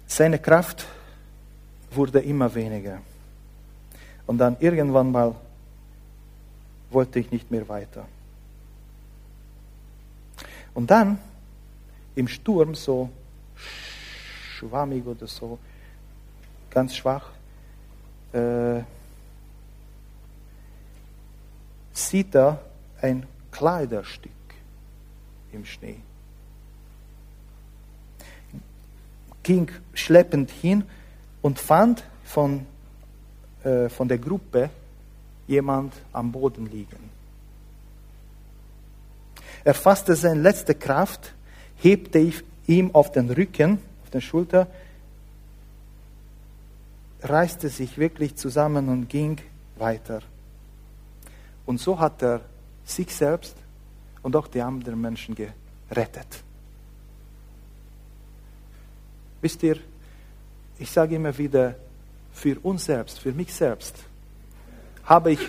[0.07, 0.87] Seine Kraft
[1.91, 3.01] wurde immer weniger.
[4.33, 5.35] Und dann irgendwann mal
[6.91, 8.09] wollte ich nicht mehr weiter.
[10.73, 11.19] Und dann
[12.15, 13.11] im Sturm so
[13.55, 15.59] schwammig oder so
[16.71, 17.29] ganz schwach,
[18.33, 18.81] äh,
[21.93, 22.59] sieht er
[23.03, 24.33] ein Kleiderstück
[25.53, 26.01] im Schnee.
[29.43, 30.85] Ging schleppend hin
[31.43, 32.65] und fand von,
[33.65, 34.71] äh, von der Gruppe
[35.47, 37.11] jemand am Boden liegen.
[39.65, 41.35] Er fasste seine letzte Kraft,
[41.77, 42.33] hebte
[42.67, 44.67] ihm auf den Rücken, auf den Schulter
[47.23, 49.39] reißte sich wirklich zusammen und ging
[49.79, 50.23] weiter.
[51.65, 52.41] Und so hat er
[52.85, 53.57] sich selbst
[54.23, 56.43] und auch die anderen Menschen gerettet.
[59.41, 59.79] Wisst ihr,
[60.79, 61.75] ich sage immer wieder,
[62.33, 63.97] für uns selbst, für mich selbst,
[65.05, 65.41] habe ich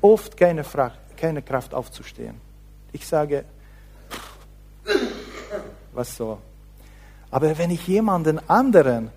[0.00, 2.34] oft keine, Fra keine Kraft aufzustehen.
[2.92, 3.44] Ich sage,
[5.92, 6.38] was so.
[7.30, 9.10] Aber wenn ich jemanden anderen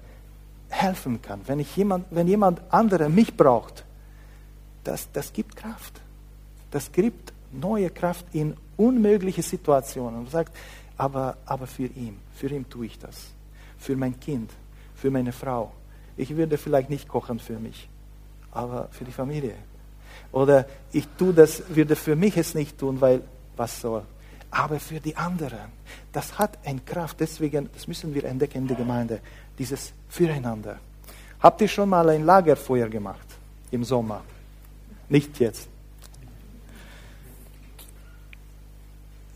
[0.69, 3.83] helfen kann, wenn, ich jemand, wenn jemand anderer mich braucht,
[4.83, 5.99] das, das gibt Kraft.
[6.71, 10.19] Das gibt neue Kraft in unmögliche Situationen.
[10.19, 10.55] Und sagt,
[10.97, 13.31] aber, aber für ihn, für ihn tue ich das.
[13.77, 14.51] Für mein Kind,
[14.95, 15.71] für meine Frau.
[16.17, 17.89] Ich würde vielleicht nicht kochen für mich,
[18.51, 19.55] aber für die Familie.
[20.31, 23.21] Oder ich tue das, würde für mich es nicht tun, weil
[23.55, 24.03] was soll.
[24.51, 25.71] Aber für die anderen,
[26.11, 27.19] das hat eine Kraft.
[27.19, 29.19] Deswegen, das müssen wir entdecken in der Gemeinde,
[29.57, 30.79] dieses Füreinander.
[31.39, 33.27] Habt ihr schon mal ein Lagerfeuer gemacht
[33.71, 34.21] im Sommer?
[35.09, 35.67] Nicht jetzt.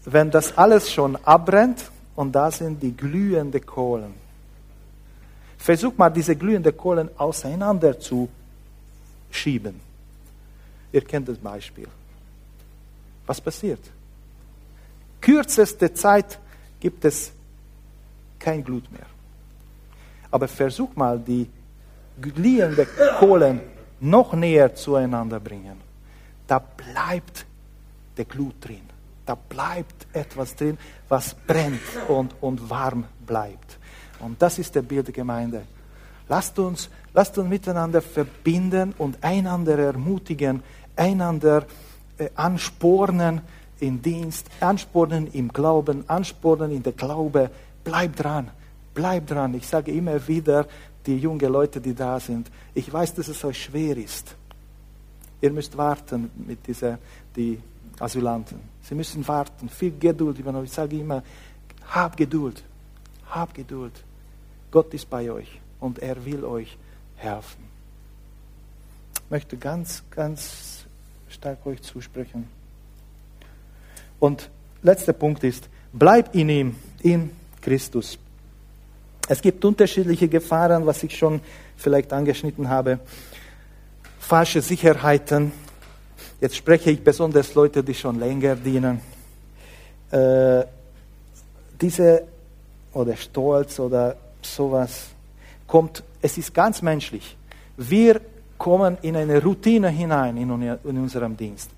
[0.06, 4.14] Wenn das alles schon abbrennt und da sind die glühenden Kohlen.
[5.60, 8.30] Versuch mal, diese glühenden Kohlen auseinander zu
[9.30, 9.80] schieben.
[10.92, 11.88] Ihr kennt das Beispiel.
[13.28, 13.82] Was passiert?
[15.22, 16.40] Kürzeste Zeit
[16.80, 17.32] gibt es
[18.40, 19.06] kein Glut mehr.
[20.32, 21.48] Aber versuch mal, die
[22.22, 22.88] glühenden
[23.20, 23.60] Kohlen
[24.00, 25.78] noch näher zueinander bringen.
[26.48, 27.46] Da bleibt
[28.16, 28.88] der Glut drin.
[29.26, 30.78] Da bleibt etwas drin,
[31.10, 33.78] was brennt und, und warm bleibt.
[34.20, 35.64] Und das ist der Bild der Gemeinde.
[36.28, 40.62] Lasst uns, lasst uns miteinander verbinden und einander ermutigen,
[40.96, 41.66] einander
[42.18, 43.42] äh, anspornen
[43.80, 47.50] in Dienst, anspornen im Glauben, anspornen in der Glaube.
[47.84, 48.52] Bleib dran,
[48.94, 49.54] bleib dran.
[49.56, 50.68] Ich sage immer wieder,
[51.06, 54.36] die jungen Leute, die da sind, ich weiß, dass es euch schwer ist.
[55.42, 57.00] Ihr müsst warten mit dieser,
[57.36, 57.60] die
[58.00, 58.60] Asylanten.
[58.82, 60.38] Sie müssen warten, viel Geduld.
[60.40, 61.24] Ich sage immer,
[61.90, 62.64] hab Geduld,
[63.30, 63.94] hab Geduld.
[64.72, 66.78] Gott ist bei euch und er will euch
[67.16, 67.64] helfen.
[69.16, 70.86] Ich möchte ganz, ganz
[71.28, 72.48] stark euch zusprechen.
[74.20, 74.50] Und
[74.82, 78.18] letzter Punkt ist, bleib in ihm, in Christus.
[79.28, 81.40] Es gibt unterschiedliche Gefahren, was ich schon
[81.78, 83.00] vielleicht angeschnitten habe.
[84.20, 85.52] Falsche Sicherheiten.
[86.42, 89.00] Jetzt spreche ich besonders Leute, die schon länger dienen.
[90.12, 90.66] Äh,
[91.80, 92.24] diese
[92.94, 95.08] oder Stolz oder sowas
[95.68, 97.36] kommt, es ist ganz menschlich.
[97.78, 98.22] Wir
[98.58, 100.52] kommen in eine Routine hinein in,
[100.98, 101.70] unserem Dienst.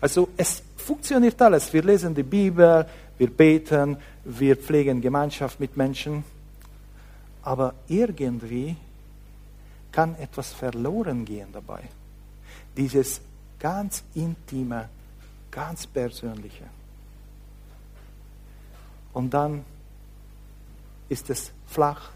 [0.00, 1.72] Also es funktioniert alles.
[1.72, 2.86] Wir lesen die Bibel,
[3.18, 6.24] wir beten, wir pflegen Gemeinschaft mit Menschen.
[7.42, 8.76] Aber irgendwie
[9.92, 11.82] kann etwas verloren gehen dabei.
[12.76, 13.20] Dieses
[13.58, 14.88] ganz intime,
[15.50, 16.64] ganz persönliche.
[19.12, 19.64] Und dann
[21.08, 22.10] ist es flach,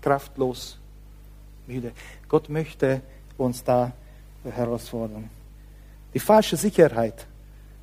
[0.00, 0.78] kraftlos,
[1.66, 1.92] müde.
[2.28, 3.02] Gott möchte
[3.36, 3.92] uns da
[4.44, 5.28] herausfordern.
[6.14, 7.26] Die falsche Sicherheit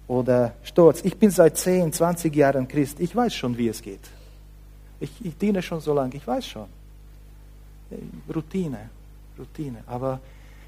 [0.08, 1.02] oder Stolz.
[1.04, 3.00] Ich bin seit 10, 20 Jahren Christ.
[3.00, 4.02] Ich weiß schon, wie es geht.
[5.00, 6.16] Ich, ich diene schon so lange.
[6.16, 6.68] Ich weiß schon.
[8.34, 8.90] Routine,
[9.38, 9.84] Routine.
[9.88, 10.20] Aber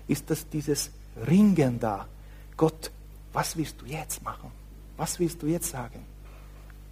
[0.07, 0.89] ist das dieses
[1.27, 2.05] Ringen da?
[2.57, 2.91] Gott,
[3.33, 4.51] was willst du jetzt machen?
[4.97, 6.05] Was willst du jetzt sagen?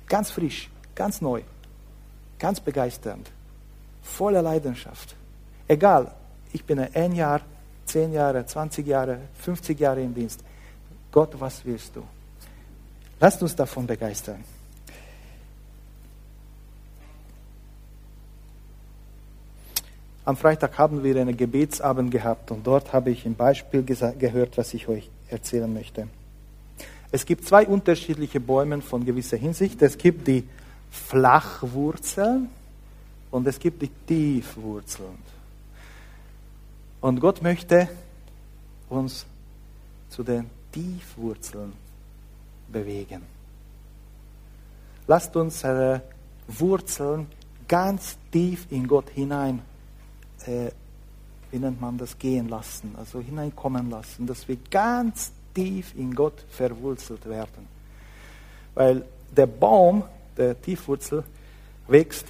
[0.08, 1.42] Ganz frisch, ganz neu,
[2.40, 3.30] ganz begeisternd,
[4.10, 5.16] voller Leidenschaft.
[5.68, 6.12] Egal,
[6.52, 7.42] ich bin ein Jahr
[7.86, 10.44] 10 Jahre, 20 Jahre, 50 Jahre im Dienst.
[11.12, 12.04] Gott, was willst du?
[13.20, 14.44] Lasst uns davon begeistern.
[20.26, 24.74] Am Freitag haben wir einen Gebetsabend gehabt und dort habe ich ein Beispiel gehört, was
[24.76, 26.08] ich euch erzählen möchte.
[27.12, 29.82] Es gibt zwei unterschiedliche Bäume von gewisser Hinsicht.
[29.82, 30.48] Es gibt die
[30.92, 32.50] Flachwurzeln
[33.32, 35.18] und es gibt die Tiefwurzeln.
[37.02, 37.88] Und Gott möchte
[38.90, 39.26] uns
[40.10, 41.74] zu den Tiefwurzeln
[42.68, 43.22] bewegen.
[45.08, 46.02] Lasst uns unsere
[46.48, 47.28] Wurzeln
[47.68, 49.62] ganz tief in Gott hinein,
[50.46, 50.70] äh,
[51.52, 56.46] wie nennt man das, gehen lassen, also hineinkommen lassen, dass wir ganz tief in Gott
[56.50, 57.68] verwurzelt werden.
[58.76, 59.04] Weil
[59.36, 60.04] der Baum,
[60.38, 61.24] der Tiefwurzel,
[61.88, 62.28] wächst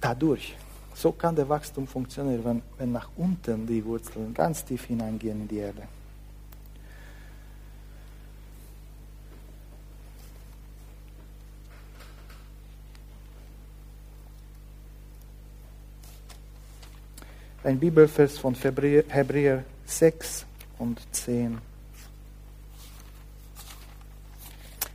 [0.00, 0.54] dadurch.
[0.94, 5.48] So kann der Wachstum funktionieren, wenn, wenn nach unten die Wurzeln ganz tief hineingehen in
[5.48, 5.82] die Erde.
[17.62, 20.46] Ein Bibelvers von Hebräer 6
[20.78, 21.58] und 10.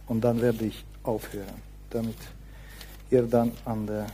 [0.08, 2.18] Und dann werde ich aufhören, damit
[3.10, 4.08] ihr dann an der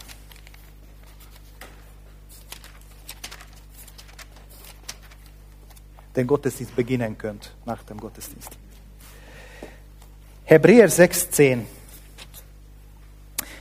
[6.16, 8.52] den Gottesdienst beginnen könnt, nach dem Gottesdienst.
[10.46, 11.62] Hebräer 6,10.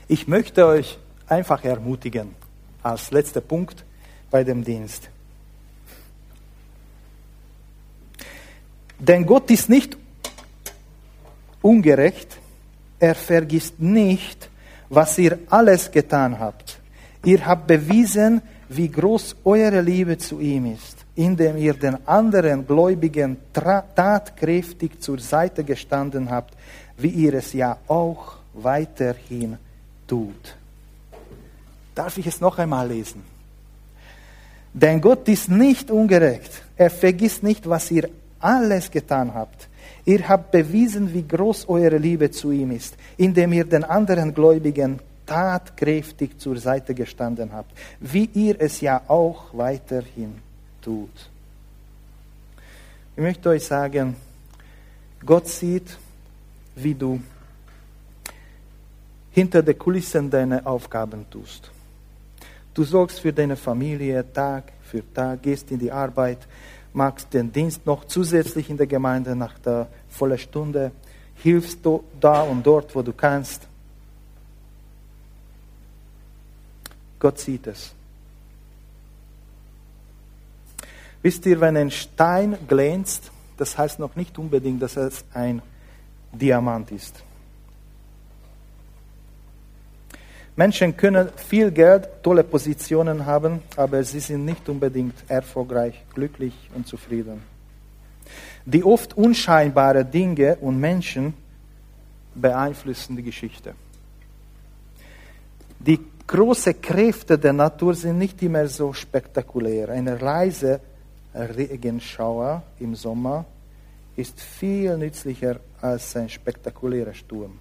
[0.09, 2.35] Ich möchte euch einfach ermutigen,
[2.83, 3.85] als letzter Punkt
[4.31, 5.11] bei dem Dienst.
[8.99, 9.97] Denn Gott ist nicht
[11.63, 12.39] ungerecht,
[12.99, 14.49] er vergisst nicht,
[14.89, 16.81] was ihr alles getan habt.
[17.25, 23.39] Ihr habt bewiesen, wie groß eure Liebe zu ihm ist, indem ihr den anderen Gläubigen
[23.53, 26.55] tatkräftig zur Seite gestanden habt,
[26.97, 29.59] wie ihr es ja auch weiterhin
[30.07, 30.57] tut.
[31.93, 33.25] Darf ich es noch einmal lesen?
[34.73, 36.63] Denn Gott ist nicht ungerecht.
[36.77, 38.09] Er vergisst nicht, was ihr
[38.39, 39.69] alles getan habt.
[40.05, 45.01] Ihr habt bewiesen, wie groß eure Liebe zu ihm ist, indem ihr den anderen Gläubigen
[45.27, 50.48] tatkräftig zur Seite gestanden habt, wie ihr es ja auch weiterhin
[50.81, 51.31] tut.
[53.17, 54.17] Ich möchte euch sagen,
[55.25, 55.97] Gott sieht,
[56.77, 57.21] wie du
[59.33, 61.71] hinter den Kulissen deine Aufgaben tust.
[62.75, 66.39] Du sorgst für deine Familie Tag für Tag, gehst in die Arbeit,
[66.93, 70.93] machst den Dienst noch zusätzlich in der Gemeinde nach der vollen Stunde,
[71.35, 73.67] hilfst du da und dort, wo du kannst.
[77.19, 77.98] Gott sieht es.
[81.23, 85.61] Wisst ihr, wenn ein Stein glänzt, das heißt noch nicht unbedingt, dass es ein
[86.33, 87.23] Diamant ist.
[90.55, 96.87] Menschen können viel Geld, tolle Positionen haben, aber sie sind nicht unbedingt erfolgreich, glücklich und
[96.87, 97.43] zufrieden.
[98.65, 101.35] Die oft unscheinbaren Dinge und Menschen
[102.35, 103.75] beeinflussen die Geschichte.
[105.79, 109.91] Die großen Kräfte der Natur sind nicht immer so spektakulär.
[109.91, 110.81] Eine Reise
[111.35, 113.45] Regenschauer im Sommer
[114.17, 117.59] ist viel nützlicher als ein spektakulärer Sturm.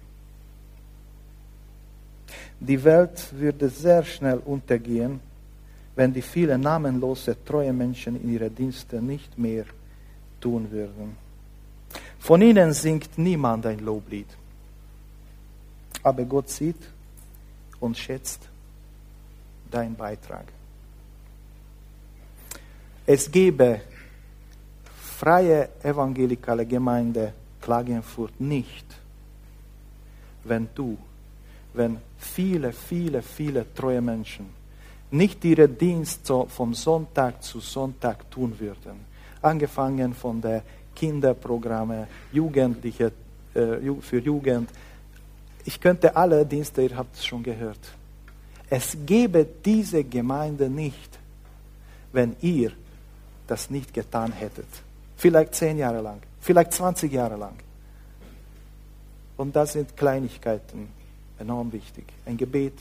[2.60, 5.20] Die Welt würde sehr schnell untergehen,
[5.94, 9.64] wenn die vielen namenlose, treue Menschen in ihre Dienste nicht mehr
[10.40, 11.16] tun würden.
[12.18, 14.28] Von ihnen singt niemand ein Loblied.
[16.02, 16.88] Aber Gott sieht
[17.80, 18.48] und schätzt
[19.70, 20.46] deinen Beitrag.
[23.10, 23.80] Es gäbe
[25.18, 28.84] freie evangelikale Gemeinde Klagenfurt nicht,
[30.44, 30.98] wenn du,
[31.72, 34.50] wenn viele, viele, viele treue Menschen
[35.10, 39.06] nicht ihren Dienst vom Sonntag zu Sonntag tun würden.
[39.40, 40.62] Angefangen von der
[40.94, 43.10] Kinderprogramme, Jugendliche,
[43.54, 44.68] äh, für Jugend.
[45.64, 47.80] Ich könnte alle Dienste, ihr habt es schon gehört.
[48.68, 51.18] Es gäbe diese Gemeinde nicht,
[52.12, 52.72] wenn ihr
[53.48, 54.68] das nicht getan hättet.
[55.16, 57.54] Vielleicht zehn Jahre lang, vielleicht 20 Jahre lang.
[59.36, 60.88] Und das sind Kleinigkeiten,
[61.38, 62.04] enorm wichtig.
[62.26, 62.74] Ein Gebet,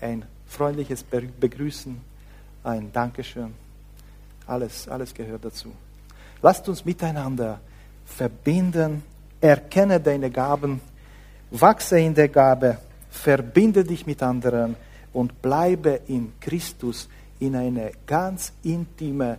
[0.00, 2.00] ein freundliches Begrüßen,
[2.64, 3.54] ein Dankeschön.
[4.46, 5.72] Alles, alles gehört dazu.
[6.42, 7.60] Lasst uns miteinander
[8.04, 9.02] verbinden,
[9.40, 10.80] erkenne deine Gaben,
[11.50, 12.78] wachse in der Gabe,
[13.10, 14.76] verbinde dich mit anderen
[15.12, 17.08] und bleibe in Christus
[17.40, 19.38] in eine ganz intime,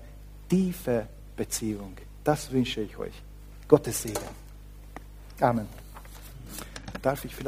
[0.50, 1.94] tiefe Beziehung.
[2.24, 3.14] Das wünsche ich euch.
[3.68, 4.20] Gottes Segen.
[5.40, 5.68] Amen.
[7.02, 7.36] Darf ich